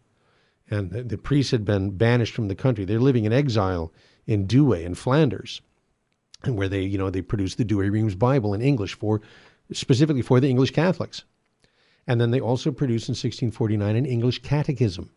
[0.69, 2.83] And the, the priests had been banished from the country.
[2.83, 3.93] They're living in exile
[4.27, 5.61] in Douay in Flanders,
[6.43, 9.21] and where they, you know, they produced the Douay-Rheims Bible in English for,
[9.71, 11.23] specifically for the English Catholics.
[12.07, 15.09] And then they also produced in 1649 an English Catechism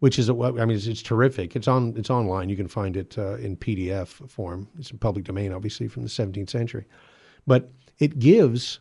[0.00, 1.54] which is I mean, it's, it's, terrific.
[1.54, 2.48] It's on it's online.
[2.48, 4.66] You can find it uh, in PDF form.
[4.78, 6.86] It's in public domain, obviously, from the 17th century,
[7.46, 8.80] but it gives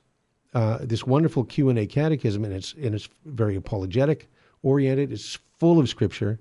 [0.53, 4.29] uh, this wonderful Q and A catechism, and it's and it's very apologetic
[4.63, 5.12] oriented.
[5.12, 6.39] It's full of scripture,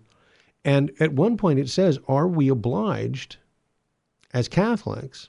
[0.64, 3.36] and at one point it says, "Are we obliged,
[4.32, 5.28] as Catholics,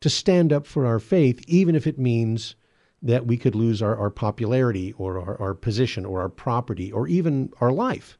[0.00, 2.56] to stand up for our faith, even if it means?"
[3.00, 7.06] That we could lose our, our popularity or our, our position or our property or
[7.06, 8.18] even our life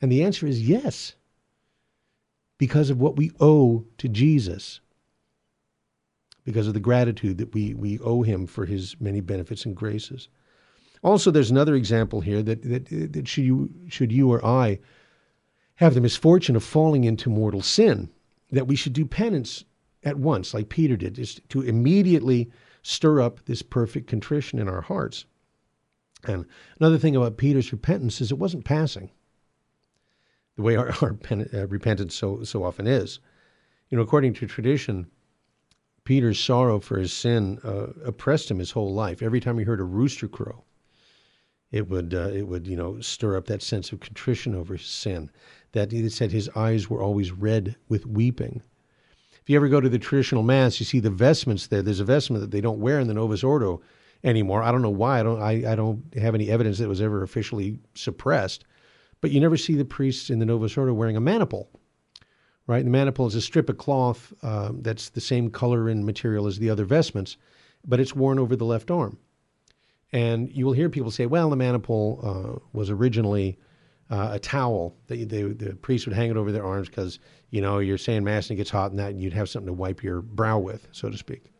[0.00, 1.14] and the answer is yes,
[2.58, 4.80] because of what we owe to Jesus,
[6.44, 10.28] because of the gratitude that we, we owe him for his many benefits and graces.
[11.02, 14.80] Also, there's another example here that, that, that should, you, should you or I
[15.76, 18.10] have the misfortune of falling into mortal sin,
[18.50, 19.64] that we should do penance
[20.02, 22.50] at once, like Peter did, just to immediately
[22.82, 25.24] stir up this perfect contrition in our hearts.
[26.24, 26.46] And
[26.80, 29.10] another thing about Peter's repentance is it wasn't passing
[30.58, 33.20] the way our, our pen, uh, repentance so so often is.
[33.88, 35.06] You know, according to tradition,
[36.04, 39.22] Peter's sorrow for his sin uh, oppressed him his whole life.
[39.22, 40.64] Every time he heard a rooster crow,
[41.70, 44.86] it would uh, it would you know stir up that sense of contrition over his
[44.86, 45.30] sin.
[45.72, 48.62] That he said his eyes were always red with weeping.
[49.40, 51.82] If you ever go to the traditional mass, you see the vestments there.
[51.82, 53.80] There's a vestment that they don't wear in the Novus Ordo
[54.24, 54.62] anymore.
[54.62, 55.20] I don't know why.
[55.20, 55.40] I don't.
[55.40, 58.64] I, I don't have any evidence that it was ever officially suppressed.
[59.20, 61.68] But you never see the priests in the Novus Ordo wearing a maniple,
[62.66, 62.84] right?
[62.84, 66.58] The maniple is a strip of cloth uh, that's the same color and material as
[66.58, 67.36] the other vestments,
[67.86, 69.18] but it's worn over the left arm.
[70.12, 73.58] And you will hear people say, well, the maniple uh, was originally
[74.10, 77.18] uh, a towel that they, the priest would hang it over their arms because,
[77.50, 79.66] you know, you're saying mass and it gets hot and that, and you'd have something
[79.66, 81.52] to wipe your brow with, so to speak.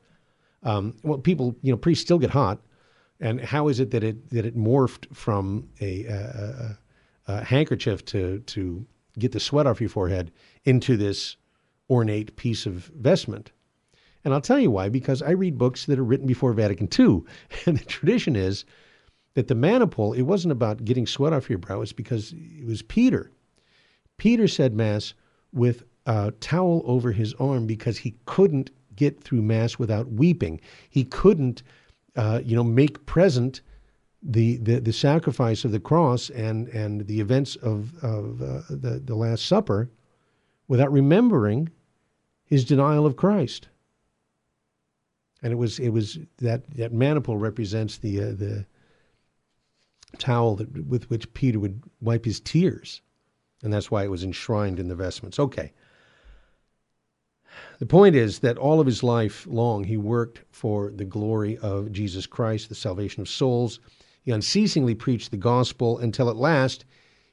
[0.62, 2.61] Um, well, people, you know, priests still get hot.
[3.21, 6.79] And how is it that it that it morphed from a, a, a
[7.37, 8.87] handkerchief to to
[9.19, 10.31] get the sweat off your forehead
[10.64, 11.37] into this
[11.91, 13.53] ornate piece of vestment?
[14.25, 17.23] And I'll tell you why, because I read books that are written before Vatican II.
[17.67, 18.64] And the tradition is
[19.35, 22.83] that the maniple, it wasn't about getting sweat off your brow, it's because it was
[22.83, 23.31] Peter.
[24.17, 25.14] Peter said Mass
[25.53, 30.61] with a towel over his arm because he couldn't get through Mass without weeping.
[30.91, 31.62] He couldn't,
[32.17, 33.61] uh, you know, make present
[34.22, 39.00] the, the, the sacrifice of the cross and, and the events of, of uh, the,
[39.04, 39.90] the Last Supper
[40.66, 41.70] without remembering
[42.44, 43.68] his denial of Christ
[45.42, 48.66] and it was it was that that maniple represents the uh, the
[50.18, 53.02] towel that with which Peter would wipe his tears,
[53.62, 55.38] and that's why it was enshrined in the vestments.
[55.38, 55.72] Okay.
[57.78, 61.90] The point is that all of his life long he worked for the glory of
[61.90, 63.81] Jesus Christ, the salvation of souls.
[64.22, 66.85] He unceasingly preached the gospel until at last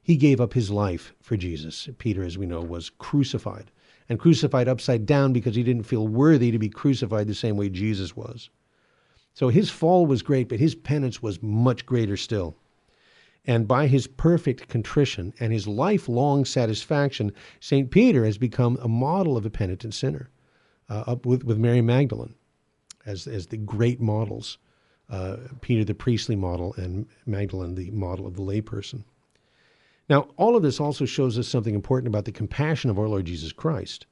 [0.02, 1.90] he gave up his life for Jesus.
[1.98, 3.72] Peter, as we know, was crucified
[4.08, 7.70] and crucified upside down because he didn't feel worthy to be crucified the same way
[7.70, 8.50] Jesus was.
[9.34, 12.56] So his fall was great, but his penance was much greater still.
[13.48, 17.92] And by his perfect contrition and his lifelong satisfaction, St.
[17.92, 20.30] Peter has become a model of a penitent sinner,
[20.90, 22.36] uh, up with, with Mary Magdalene
[23.06, 24.58] as, as the great models.
[25.10, 29.04] Uh, Peter, the priestly model, and Magdalene, the model of the layperson.
[30.10, 33.26] Now, all of this also shows us something important about the compassion of our Lord
[33.26, 34.06] Jesus Christ.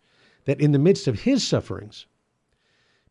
[0.45, 2.05] That in the midst of his sufferings,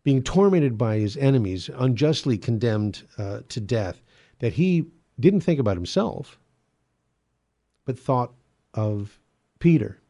[0.04, 4.02] being tormented by his enemies, unjustly condemned uh, to death,
[4.40, 4.86] that he
[5.18, 6.38] didn't think about himself,
[7.84, 8.32] but thought
[8.74, 9.18] of
[9.58, 10.01] Peter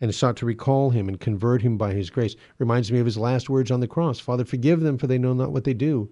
[0.00, 2.34] and sought to recall him and convert him by his grace.
[2.58, 5.34] Reminds me of his last words on the cross Father, forgive them, for they know
[5.34, 6.10] not what they do.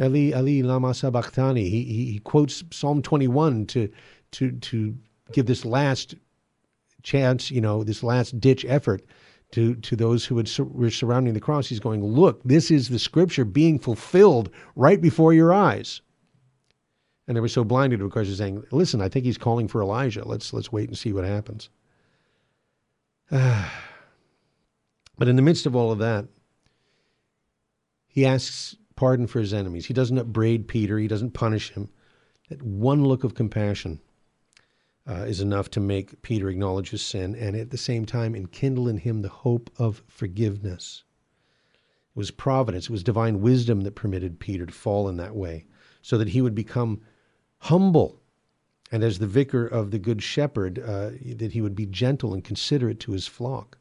[0.00, 1.68] Eli, Eli, lama sabachthani.
[1.68, 3.90] He, he, quotes Psalm 21 to,
[4.32, 4.96] to, to
[5.32, 6.14] give this last
[7.02, 9.02] chance, you know, this last ditch effort
[9.52, 11.68] to, to those who were surrounding the cross.
[11.68, 16.02] He's going, Look, this is the scripture being fulfilled right before your eyes.
[17.26, 19.80] And they were so blinded, of course, he's saying, Listen, I think he's calling for
[19.80, 20.26] Elijah.
[20.26, 21.70] Let's, let's wait and see what happens.
[23.30, 23.68] but
[25.28, 26.26] in the midst of all of that,
[28.06, 29.86] he asks pardon for his enemies.
[29.86, 31.90] He doesn't upbraid Peter, he doesn't punish him.
[32.48, 34.00] That one look of compassion
[35.08, 38.88] uh, is enough to make Peter acknowledge his sin and at the same time enkindle
[38.88, 41.04] in him the hope of forgiveness.
[41.74, 45.66] It was providence, it was divine wisdom that permitted Peter to fall in that way
[46.02, 47.00] so that he would become
[47.58, 48.20] humble.
[48.92, 52.44] And as the vicar of the Good Shepherd, uh, that he would be gentle and
[52.44, 53.78] considerate to his flock.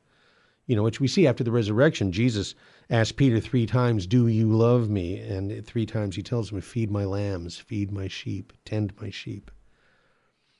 [0.66, 2.12] You know, which we see after the resurrection.
[2.12, 2.56] Jesus
[2.90, 5.20] asked Peter three times, Do you love me?
[5.20, 9.52] And three times he tells him, Feed my lambs, feed my sheep, tend my sheep.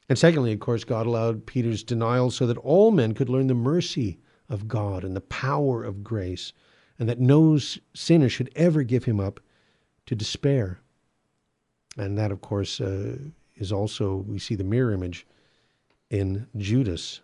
[0.08, 3.56] And secondly, of course, God allowed Peter's denial so that all men could learn the
[3.56, 6.54] mercy of God and the power of grace,
[7.00, 9.40] and that no sinner should ever give him up
[10.06, 10.80] to despair.
[11.98, 13.18] And that, of course, uh,
[13.56, 15.26] is also, we see the mirror image
[16.10, 17.22] in Judas.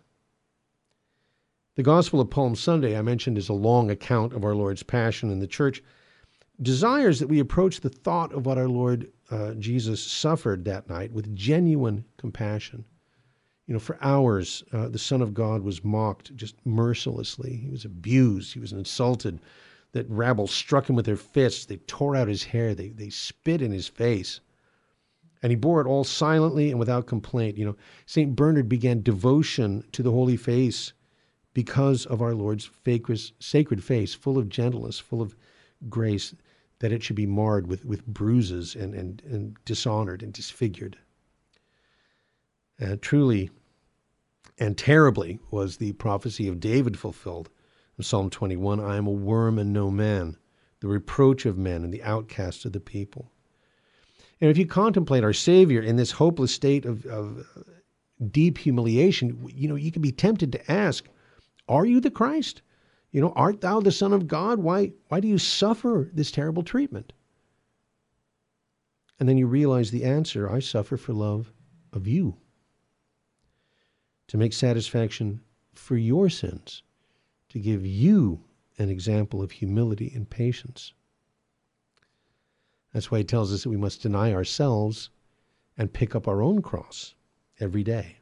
[1.74, 5.30] The Gospel of Palm Sunday, I mentioned, is a long account of our Lord's passion,
[5.30, 5.82] and the church
[6.60, 11.12] desires that we approach the thought of what our Lord uh, Jesus suffered that night
[11.12, 12.84] with genuine compassion.
[13.66, 17.56] You know, for hours, uh, the Son of God was mocked just mercilessly.
[17.56, 19.40] He was abused, he was insulted.
[19.92, 23.60] That rabble struck him with their fists, they tore out his hair, they, they spit
[23.60, 24.40] in his face.
[25.42, 27.58] And he bore it all silently and without complaint.
[27.58, 27.76] You know,
[28.06, 28.36] St.
[28.36, 30.92] Bernard began devotion to the Holy Face
[31.52, 32.70] because of our Lord's
[33.40, 35.36] sacred face, full of gentleness, full of
[35.88, 36.34] grace,
[36.78, 40.96] that it should be marred with, with bruises and, and, and dishonored and disfigured.
[42.80, 43.50] Uh, truly,
[44.58, 47.50] And terribly was the prophecy of David fulfilled.
[47.98, 50.36] In Psalm 21, I am a worm and no man,
[50.80, 53.30] the reproach of men and the outcast of the people.
[54.42, 57.46] And if you contemplate our Savior in this hopeless state of, of
[58.32, 61.08] deep humiliation, you know, you can be tempted to ask,
[61.68, 62.60] Are you the Christ?
[63.12, 64.58] You know, art thou the Son of God?
[64.58, 67.12] Why, why do you suffer this terrible treatment?
[69.20, 71.52] And then you realize the answer I suffer for love
[71.92, 72.36] of you,
[74.26, 75.40] to make satisfaction
[75.72, 76.82] for your sins,
[77.50, 78.42] to give you
[78.76, 80.94] an example of humility and patience.
[82.92, 85.10] That's why he tells us that we must deny ourselves
[85.78, 87.14] and pick up our own cross
[87.58, 88.18] every day.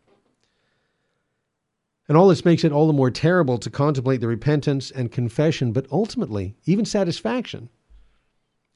[2.09, 5.73] And all this makes it all the more terrible to contemplate the repentance and confession,
[5.73, 7.69] but ultimately, even satisfaction,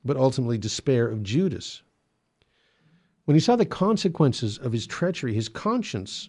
[0.05, 1.83] but ultimately despair of Judas.
[3.25, 6.29] When he saw the consequences of his treachery, his conscience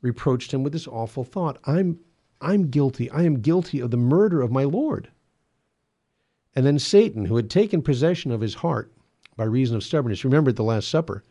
[0.00, 1.98] reproached him with this awful thought I'm,
[2.40, 3.10] I'm guilty.
[3.10, 5.10] I am guilty of the murder of my Lord.
[6.54, 8.92] And then Satan, who had taken possession of his heart
[9.36, 11.24] by reason of stubbornness, remember at the Last Supper,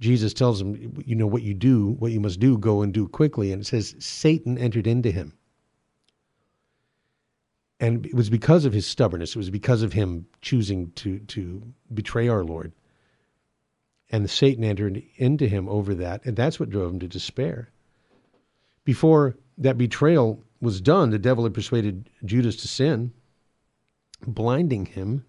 [0.00, 3.08] Jesus tells him, you know, what you do, what you must do, go and do
[3.08, 3.52] quickly.
[3.52, 5.32] And it says, Satan entered into him.
[7.78, 11.62] And it was because of his stubbornness, it was because of him choosing to, to
[11.92, 12.72] betray our Lord.
[14.10, 17.70] And Satan entered into him over that, and that's what drove him to despair.
[18.84, 23.12] Before that betrayal was done, the devil had persuaded Judas to sin,
[24.26, 25.24] blinding him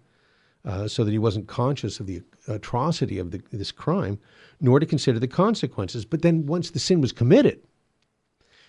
[0.64, 4.18] uh, so that he wasn't conscious of the atrocity of the, this crime,
[4.60, 6.04] nor to consider the consequences.
[6.04, 7.62] But then once the sin was committed,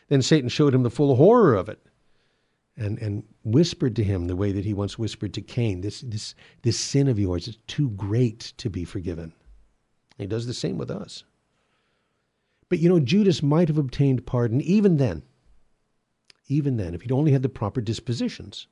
[0.08, 1.80] then Satan showed him the full horror of it
[2.78, 6.34] and, and whispered to him the way that he once whispered to Cain, this, this,
[6.62, 9.34] this sin of yours is too great to be forgiven.
[10.18, 11.24] He does the same with us.
[12.70, 15.24] But you know, Judas might have obtained pardon even then,
[16.48, 18.68] even then, if he'd only had the proper dispositions.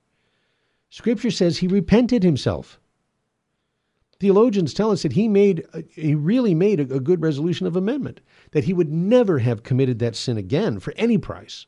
[0.89, 2.79] Scripture says he repented himself.
[4.19, 8.19] Theologians tell us that he made, uh, he really made a, good resolution of amendment,
[8.51, 11.67] that he would never have committed that sin again for any price.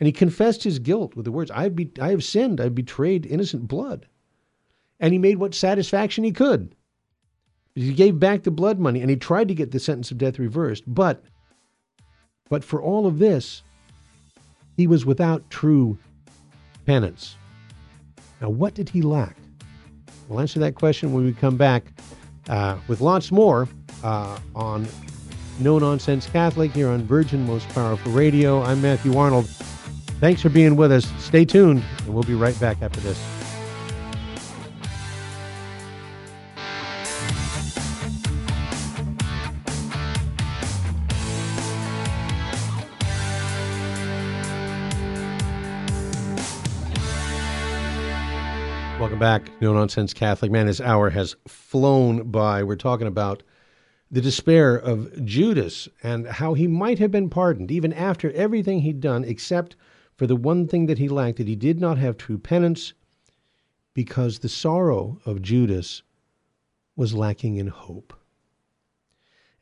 [0.00, 2.68] And he confessed his guilt with the words, I have, be, I have sinned, I
[2.68, 4.06] betrayed innocent blood.
[4.98, 6.74] And he made what satisfaction he could.
[7.74, 10.40] He gave back the blood money and he tried to get the sentence of death
[10.40, 10.82] reversed.
[10.86, 11.22] But,
[12.48, 13.62] but for all of this,
[14.76, 15.98] he was without true
[16.84, 17.36] penance.
[18.40, 19.36] Now, what did he lack?
[20.28, 21.84] We'll answer that question when we come back
[22.48, 23.68] uh, with lots more
[24.04, 24.86] uh, on
[25.58, 28.62] No Nonsense Catholic here on Virgin Most Powerful Radio.
[28.62, 29.46] I'm Matthew Arnold.
[30.20, 31.10] Thanks for being with us.
[31.18, 33.37] Stay tuned, and we'll be right back after this.
[49.18, 50.52] Welcome back, No Nonsense Catholic.
[50.52, 52.62] Man, this hour has flown by.
[52.62, 53.42] We're talking about
[54.12, 59.00] the despair of Judas and how he might have been pardoned even after everything he'd
[59.00, 59.74] done, except
[60.14, 62.92] for the one thing that he lacked that he did not have true penance
[63.92, 66.04] because the sorrow of Judas
[66.94, 68.14] was lacking in hope.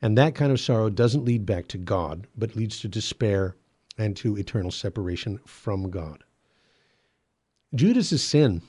[0.03, 3.55] And that kind of sorrow doesn't lead back to God, but leads to despair
[3.97, 6.23] and to eternal separation from God.
[7.73, 8.61] Judas's sin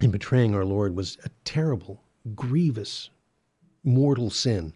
[0.00, 2.02] in betraying our Lord was a terrible,
[2.34, 3.10] grievous,
[3.82, 4.72] mortal sin.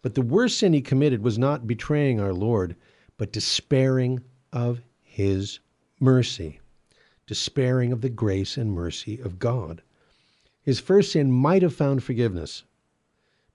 [0.00, 2.76] But the worst sin he committed was not betraying our Lord,
[3.16, 5.60] but despairing of his
[6.00, 6.60] mercy,
[7.26, 9.82] despairing of the grace and mercy of God.
[10.62, 12.64] His first sin might have found forgiveness,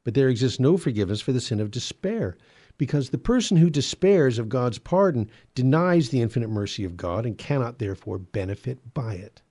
[0.04, 2.38] but there exists no forgiveness for the sin of despair,
[2.78, 7.38] because the person who despairs of God's pardon denies the infinite mercy of God and
[7.38, 9.42] cannot therefore benefit by it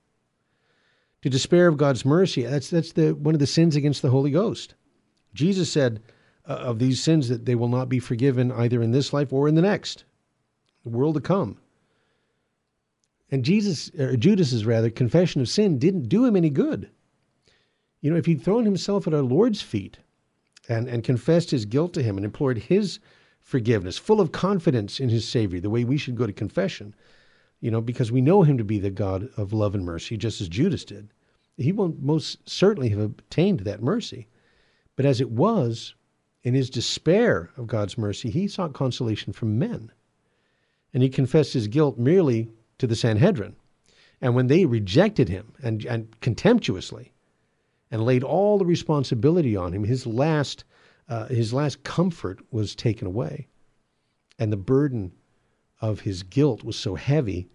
[1.23, 2.43] to despair of God's mercy.
[2.43, 4.75] That's that's the one of the sins against the Holy Ghost.
[5.35, 6.01] Jesus said
[6.47, 9.49] uh, of these sins that they will not be forgiven either in this life or
[9.49, 10.05] in the next,
[10.83, 11.59] the world to come.
[13.31, 16.89] And Jesus, or Judas's rather, confession of sin didn't do him any good.
[18.01, 19.99] You know, if he'd thrown himself at our Lord's feet
[20.69, 23.01] and, and confessed his guilt to him and implored his
[23.41, 26.95] forgiveness, full of confidence in his Savior, the way we should go to confession,
[27.61, 30.41] you know, because we know him to be the God of love and mercy, just
[30.41, 31.09] as Judas did.
[31.57, 34.29] He won't most certainly have obtained that mercy.
[34.95, 35.95] But as it was,
[36.43, 39.93] in his despair of God's mercy, he sought consolation from men.
[40.95, 42.49] And he confessed his guilt merely
[42.79, 43.57] to the Sanhedrin.
[44.21, 47.13] And when they rejected him and, and contemptuously
[47.91, 50.65] and laid all the responsibility on him, his last,
[51.09, 53.49] uh, his last comfort was taken away.
[54.39, 55.13] And the burden
[55.81, 57.49] of his guilt was so heavy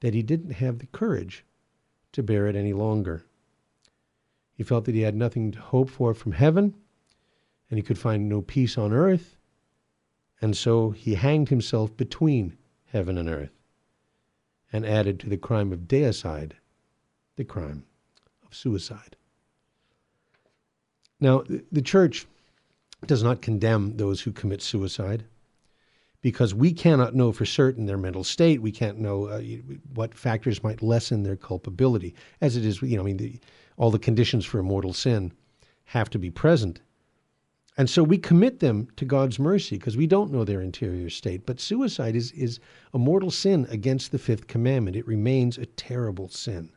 [0.00, 1.44] that he didn't have the courage
[2.12, 3.24] to bear it any longer.
[4.52, 6.74] He felt that he had nothing to hope for from heaven,
[7.70, 9.36] and he could find no peace on earth,
[10.40, 12.56] and so he hanged himself between
[12.86, 13.52] heaven and earth
[14.72, 16.52] and added to the crime of deicide
[17.36, 17.84] the crime
[18.44, 19.16] of suicide.
[21.20, 22.26] Now, the church
[23.06, 25.24] does not condemn those who commit suicide
[26.20, 28.60] because we cannot know for certain their mental state.
[28.60, 29.40] We can't know uh,
[29.94, 32.14] what factors might lessen their culpability.
[32.40, 33.38] As it is, you know, I mean, the,
[33.76, 35.32] all the conditions for a mortal sin
[35.84, 36.80] have to be present.
[37.76, 41.46] And so we commit them to God's mercy because we don't know their interior state.
[41.46, 42.58] But suicide is, is
[42.92, 44.96] a mortal sin against the fifth commandment.
[44.96, 46.72] It remains a terrible sin.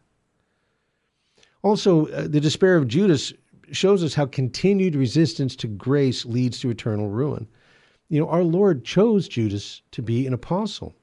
[1.64, 3.34] Also, uh, the despair of Judas
[3.72, 7.48] shows us how continued resistance to grace leads to eternal ruin.
[8.12, 10.94] You know, our Lord chose Judas to be an apostle.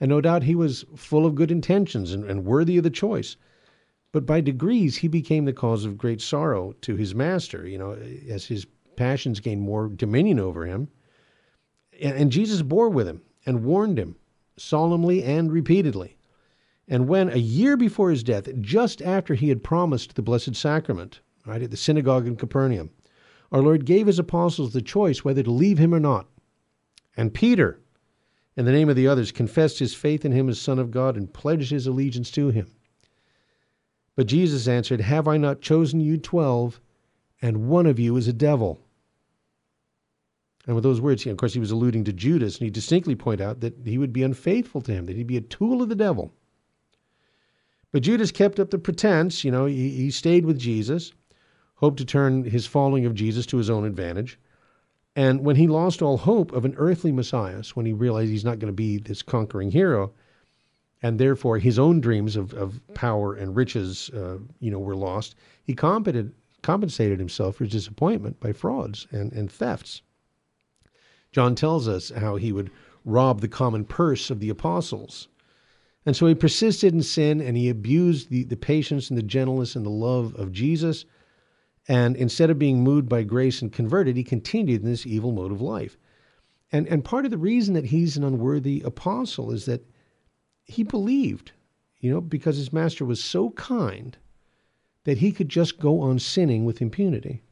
[0.00, 3.36] And no doubt he was full of good intentions and, and worthy of the choice.
[4.12, 7.92] But by degrees, he became the cause of great sorrow to his master, you know,
[8.30, 10.88] as his passions gained more dominion over him.
[12.00, 14.16] And, and Jesus bore with him and warned him
[14.56, 16.16] solemnly and repeatedly.
[16.88, 21.20] And when, a year before his death, just after he had promised the Blessed Sacrament,
[21.44, 22.88] right, at the synagogue in Capernaum,
[23.52, 26.26] our Lord gave his apostles the choice whether to leave him or not.
[27.18, 27.80] And Peter,
[28.56, 31.16] in the name of the others, confessed his faith in him as Son of God
[31.16, 32.70] and pledged his allegiance to him.
[34.14, 36.80] But Jesus answered, Have I not chosen you twelve,
[37.42, 38.80] and one of you is a devil?
[40.64, 43.44] And with those words, of course, he was alluding to Judas, and he distinctly pointed
[43.44, 45.96] out that he would be unfaithful to him, that he'd be a tool of the
[45.96, 46.32] devil.
[47.90, 51.12] But Judas kept up the pretense, you know, he, he stayed with Jesus,
[51.74, 54.38] hoped to turn his following of Jesus to his own advantage.
[55.18, 58.60] And when he lost all hope of an earthly Messiah, when he realized he's not
[58.60, 60.12] going to be this conquering hero,
[61.02, 65.34] and therefore his own dreams of, of power and riches, uh, you know, were lost,
[65.64, 70.02] he compensated, himself for his disappointment by frauds and, and thefts.
[71.32, 72.70] John tells us how he would
[73.04, 75.26] rob the common purse of the apostles.
[76.06, 79.74] And so he persisted in sin and he abused the, the patience and the gentleness
[79.74, 81.06] and the love of Jesus
[81.88, 85.50] and instead of being moved by grace and converted, he continued in this evil mode
[85.50, 85.96] of life.
[86.70, 89.88] And, and part of the reason that he's an unworthy apostle is that
[90.64, 91.52] he believed,
[91.98, 94.18] you know, because his master was so kind
[95.04, 97.42] that he could just go on sinning with impunity.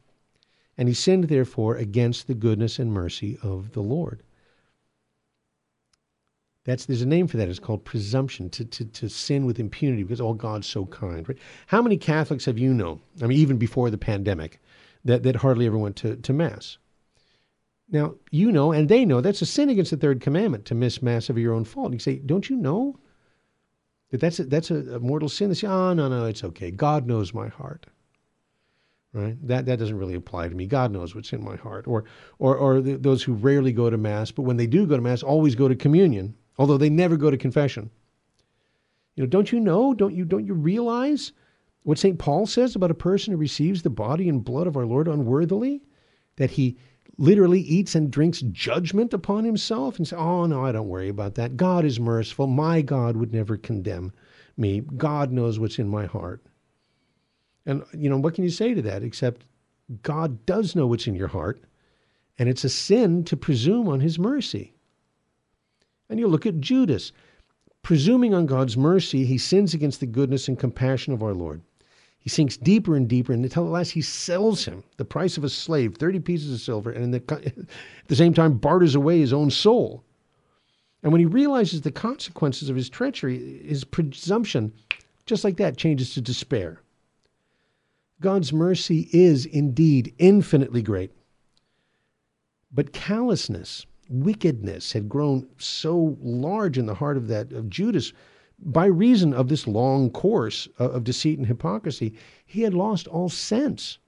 [0.77, 4.21] And he sinned, therefore, against the goodness and mercy of the Lord.
[6.67, 7.47] That's there's a name for that.
[7.47, 11.27] It's called presumption to, to, to sin with impunity because all oh, God's so kind.
[11.27, 11.37] Right?
[11.67, 12.99] How many Catholics have you known?
[13.23, 14.59] I mean, even before the pandemic,
[15.05, 16.77] that, that hardly ever went to, to Mass.
[17.89, 21.01] Now, you know, and they know that's a sin against the third commandment to miss
[21.01, 21.93] Mass of your own fault.
[21.93, 22.99] You say, don't you know
[24.11, 25.47] that that's a, that's a, mortal sin?
[25.47, 26.69] They say, oh, no, no, it's okay.
[26.69, 27.85] God knows my heart.
[29.13, 29.37] Right?
[29.47, 30.67] That, that doesn't really apply to me.
[30.67, 31.87] God knows what's in my heart.
[31.87, 32.03] Or,
[32.39, 35.01] or, or the, those who rarely go to Mass, but when they do go to
[35.01, 37.89] Mass, always go to communion although they never go to confession.
[39.15, 39.93] You know, don't you know?
[39.93, 41.31] Don't you don't you realize
[41.83, 42.19] what St.
[42.19, 45.81] Paul says about a person who receives the body and blood of our Lord unworthily?
[46.35, 46.77] That he
[47.17, 51.35] literally eats and drinks judgment upon himself and says, Oh no, I don't worry about
[51.35, 51.57] that.
[51.57, 52.47] God is merciful.
[52.47, 54.13] My God would never condemn
[54.55, 54.81] me.
[54.81, 56.43] God knows what's in my heart.
[57.65, 59.45] And you know, what can you say to that except
[60.01, 61.63] God does know what's in your heart,
[62.37, 64.73] and it's a sin to presume on his mercy.
[66.09, 67.11] And you look at Judas.
[67.81, 71.61] Presuming on God's mercy, he sins against the goodness and compassion of our Lord.
[72.19, 75.45] He sinks deeper and deeper, and until at last he sells him, the price of
[75.45, 79.31] a slave, 30 pieces of silver, and the, at the same time barters away his
[79.31, 80.03] own soul.
[81.03, 84.73] And when he realizes the consequences of his treachery, his presumption,
[85.25, 86.81] just like that, changes to despair.
[88.19, 91.11] God's mercy is indeed infinitely great.
[92.73, 98.13] But callousness, wickedness had grown so large in the heart of that of Judas
[98.59, 102.13] by reason of this long course of, of deceit and hypocrisy,
[102.45, 103.99] he had lost all sense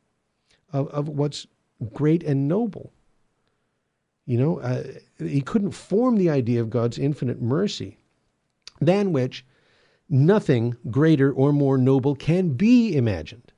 [0.73, 1.47] of, of what's
[1.93, 2.91] great and noble.
[4.25, 4.83] You know, uh,
[5.17, 7.97] he couldn't form the idea of God's infinite mercy,
[8.79, 9.45] than which
[10.09, 13.51] nothing greater or more noble can be imagined.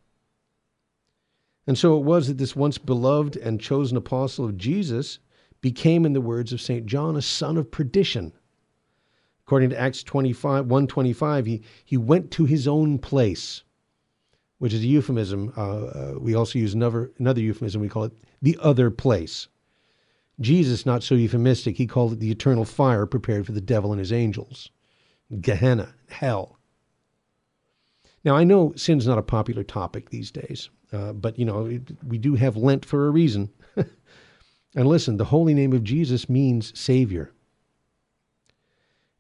[1.68, 5.20] And so it was that this once beloved and chosen apostle of Jesus
[5.62, 6.86] became, in the words of St.
[6.86, 8.34] John, a son of perdition.
[9.46, 13.64] According to Acts 25, 125, he, he went to his own place,
[14.60, 15.54] which is a euphemism.
[15.56, 17.82] Uh, uh, we also use another, another euphemism.
[17.82, 19.48] We call it the other place.
[20.40, 24.00] Jesus, not so euphemistic, he called it the eternal fire prepared for the devil and
[24.00, 24.72] his angels.
[25.40, 26.58] Gehenna, hell.
[28.24, 31.92] Now, I know sin's not a popular topic these days, uh, but, you know, it,
[32.08, 33.50] we do have Lent for a reason.
[34.76, 37.32] And listen, the holy name of Jesus means Savior.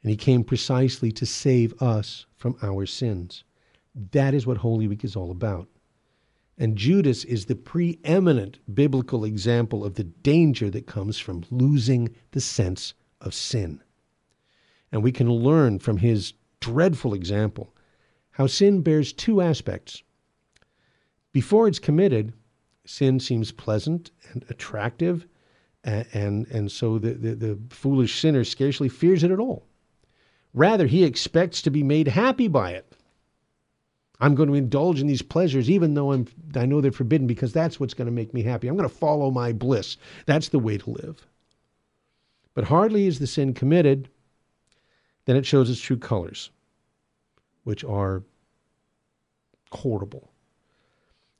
[0.01, 3.43] And he came precisely to save us from our sins.
[4.11, 5.67] That is what Holy Week is all about.
[6.57, 12.41] And Judas is the preeminent biblical example of the danger that comes from losing the
[12.41, 13.81] sense of sin.
[14.91, 17.73] And we can learn from his dreadful example
[18.31, 20.03] how sin bears two aspects.
[21.33, 22.33] Before it's committed,
[22.85, 25.27] sin seems pleasant and attractive,
[25.83, 29.65] and, and, so the, the, the foolish sinner scarcely fears it at all.
[30.53, 32.95] Rather, he expects to be made happy by it.
[34.19, 37.51] I'm going to indulge in these pleasures even though I'm, I know they're forbidden because
[37.51, 38.67] that's what's going to make me happy.
[38.67, 39.97] I'm going to follow my bliss.
[40.27, 41.25] That's the way to live.
[42.53, 44.09] But hardly is the sin committed,
[45.25, 46.51] then it shows its true colors,
[47.63, 48.23] which are
[49.71, 50.31] horrible.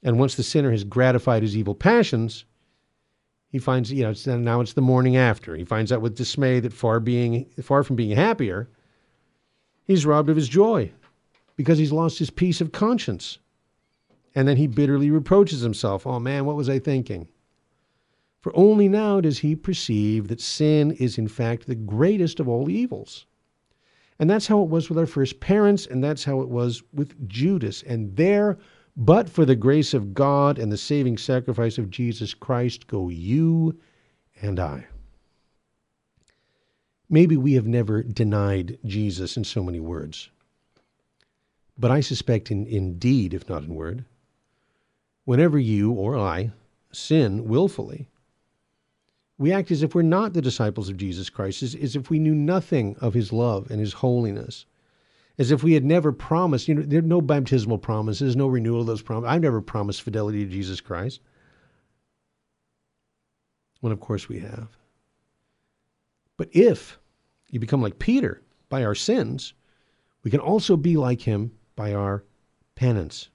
[0.02, 2.46] And once the sinner has gratified his evil passions,
[3.52, 5.56] he finds, you know, it's, now it's the morning after.
[5.56, 8.70] He finds out with dismay that far being far from being happier,
[9.84, 10.92] he's robbed of his joy
[11.58, 13.40] because he's lost his peace of conscience.
[14.34, 17.28] And then he bitterly reproaches himself, "Oh man, what was I thinking?"
[18.40, 22.70] For only now does he perceive that sin is in fact the greatest of all
[22.70, 23.26] evils.
[24.18, 27.28] And that's how it was with our first parents, and that's how it was with
[27.28, 27.84] Judas.
[27.84, 28.58] And there,
[28.96, 33.80] but for the grace of God and the saving sacrifice of Jesus Christ, go you
[34.42, 34.88] and I.
[37.10, 40.30] Maybe we have never denied Jesus in so many words,
[41.78, 44.06] but I suspect in, in deed, if not in word,
[45.26, 46.52] whenever you or I
[46.92, 48.08] sin willfully,
[49.38, 52.20] we act as if we're not the disciples of Jesus Christ, as, as if we
[52.20, 54.66] knew nothing of his love and his holiness,
[55.42, 58.82] as if we had never promised, you know, there are no baptismal promises, no renewal
[58.82, 59.34] of those promises.
[59.34, 61.20] I've never promised fidelity to Jesus Christ.
[63.80, 64.68] When, of course, we have.
[66.38, 67.00] But if
[67.50, 69.56] you become like Peter by our sins,
[70.24, 72.24] we can also be like him by our
[72.76, 73.30] penance.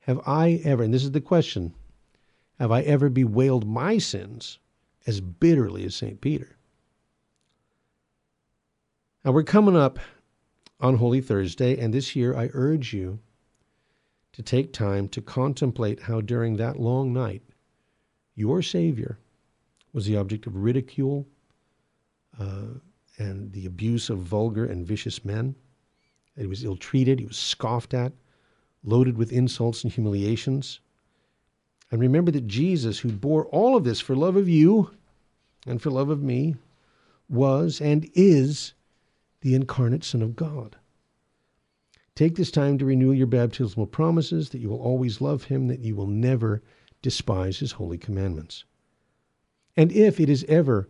[0.00, 1.74] Have I ever, and this is the question,
[2.58, 4.58] have I ever bewailed my sins
[5.06, 6.20] as bitterly as St.
[6.20, 6.58] Peter.
[9.24, 9.98] Now we're coming up
[10.80, 13.18] on Holy Thursday, and this year I urge you
[14.32, 17.42] to take time to contemplate how during that long night
[18.34, 19.18] your Savior
[19.92, 21.26] was the object of ridicule
[22.38, 22.74] uh,
[23.18, 25.54] and the abuse of vulgar and vicious men.
[26.36, 28.12] He was ill treated, he was scoffed at,
[28.84, 30.80] loaded with insults and humiliations.
[31.90, 34.90] And remember that Jesus, who bore all of this for love of you
[35.66, 36.56] and for love of me,
[37.28, 38.74] was and is
[39.46, 40.74] the incarnate Son of God.
[42.16, 45.78] Take this time to renew your baptismal promises that you will always love him, that
[45.78, 46.64] you will never
[47.00, 48.64] despise his holy commandments.
[49.76, 50.88] And if it is ever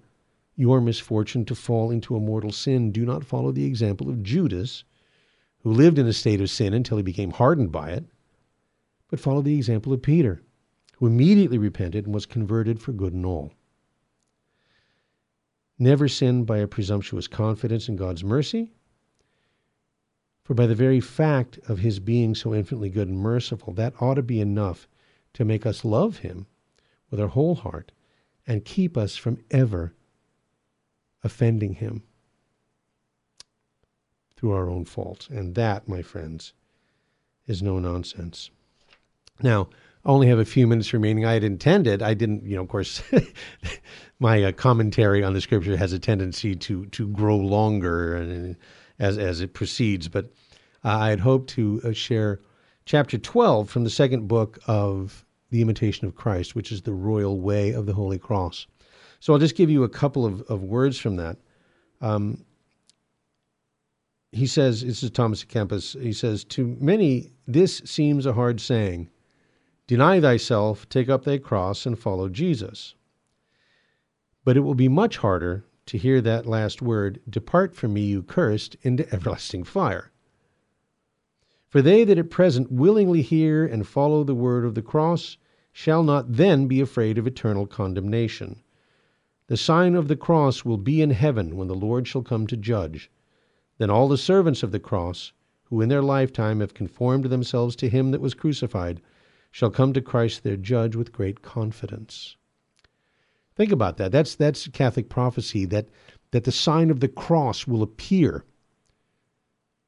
[0.55, 4.85] your misfortune to fall into a mortal sin, do not follow the example of Judas,
[5.59, 8.07] who lived in a state of sin until he became hardened by it,
[9.11, 10.41] but follow the example of Peter,
[10.95, 13.53] who immediately repented and was converted for good and all.
[15.79, 18.73] Never sin by a presumptuous confidence in God's mercy,
[20.43, 24.15] for by the very fact of his being so infinitely good and merciful, that ought
[24.15, 24.89] to be enough
[25.35, 26.47] to make us love him
[27.11, 27.93] with our whole heart
[28.47, 29.93] and keep us from ever
[31.25, 32.05] offending him
[34.37, 35.29] through our own faults.
[35.29, 36.53] And that, my friends,
[37.47, 38.51] is no nonsense.
[39.43, 39.69] Now,
[40.07, 41.25] only have a few minutes remaining.
[41.25, 43.03] I had intended, I didn't, you know, of course,
[44.19, 48.57] my uh, commentary on the scripture has a tendency to to grow longer and,
[48.99, 50.09] as as it proceeds.
[50.09, 50.27] But
[50.85, 52.41] uh, I had hoped to uh, share
[52.85, 57.41] chapter 12 from the second book of the Imitation of Christ, which is the royal
[57.41, 58.67] way of the Holy Cross.
[59.21, 61.39] So I'll just give you a couple of, of words from that.
[62.01, 62.45] Um,
[64.33, 69.09] he says, this is Thomas Kempis, he says, To many, this seems a hard saying
[69.87, 72.95] Deny thyself, take up thy cross, and follow Jesus.
[74.45, 78.25] But it will be much harder to hear that last word, Depart from me, you
[78.25, 80.11] cursed, into everlasting fire.
[81.69, 85.37] For they that at present willingly hear and follow the word of the cross
[85.73, 88.63] shall not then be afraid of eternal condemnation.
[89.47, 92.57] The sign of the cross will be in heaven when the Lord shall come to
[92.57, 93.09] judge.
[93.79, 95.33] Then all the servants of the cross,
[95.65, 99.01] who in their lifetime have conformed themselves to him that was crucified,
[99.57, 102.37] shall come to Christ their judge with great confidence.
[103.55, 104.13] Think about that.
[104.13, 105.89] That's that's Catholic prophecy that
[106.33, 108.45] that the sign of the cross will appear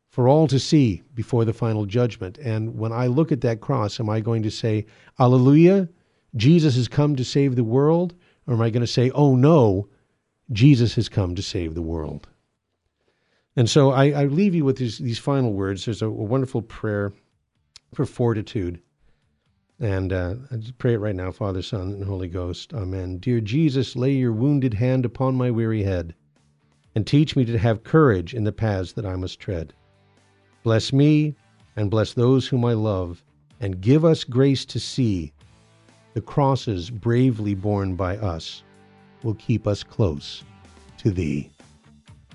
[0.09, 2.39] for all to see before the final judgment.
[2.39, 4.87] And when I look at that cross, am I going to say,
[5.19, 5.91] Alleluia,
[6.35, 8.15] Jesus has come to save the world?
[8.47, 9.91] Or am I going to say, oh no,
[10.51, 12.27] Jesus has come to save the world?
[13.55, 15.85] And so I, I leave you with these, these final words.
[15.85, 17.13] There's a, a wonderful prayer
[17.93, 18.81] for fortitude.
[19.81, 22.75] And uh, I just pray it right now, Father, Son, and Holy Ghost.
[22.75, 23.19] Amen.
[23.19, 26.15] Dear Jesus, lay your wounded hand upon my weary head
[26.95, 29.73] and teach me to have courage in the paths that I must tread.
[30.65, 31.37] Bless me
[31.77, 33.23] and bless those whom I love,
[33.61, 35.33] and give us grace to see
[36.15, 38.65] the crosses bravely borne by us
[39.23, 40.43] will keep us close
[40.97, 41.51] to Thee.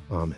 [0.10, 0.38] Amen.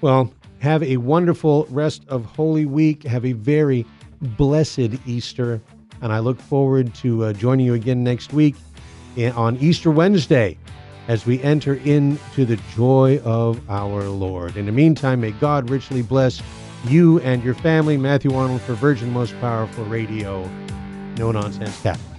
[0.00, 3.02] Well, have a wonderful rest of Holy Week.
[3.02, 3.84] Have a very
[4.22, 5.60] blessed Easter.
[6.02, 8.56] And I look forward to uh, joining you again next week
[9.34, 10.56] on Easter Wednesday
[11.08, 14.56] as we enter into the joy of our Lord.
[14.56, 16.40] In the meantime, may God richly bless
[16.84, 17.96] you and your family.
[17.96, 20.48] Matthew Arnold for Virgin Most Powerful Radio.
[21.16, 22.09] No Nonsense Catholic.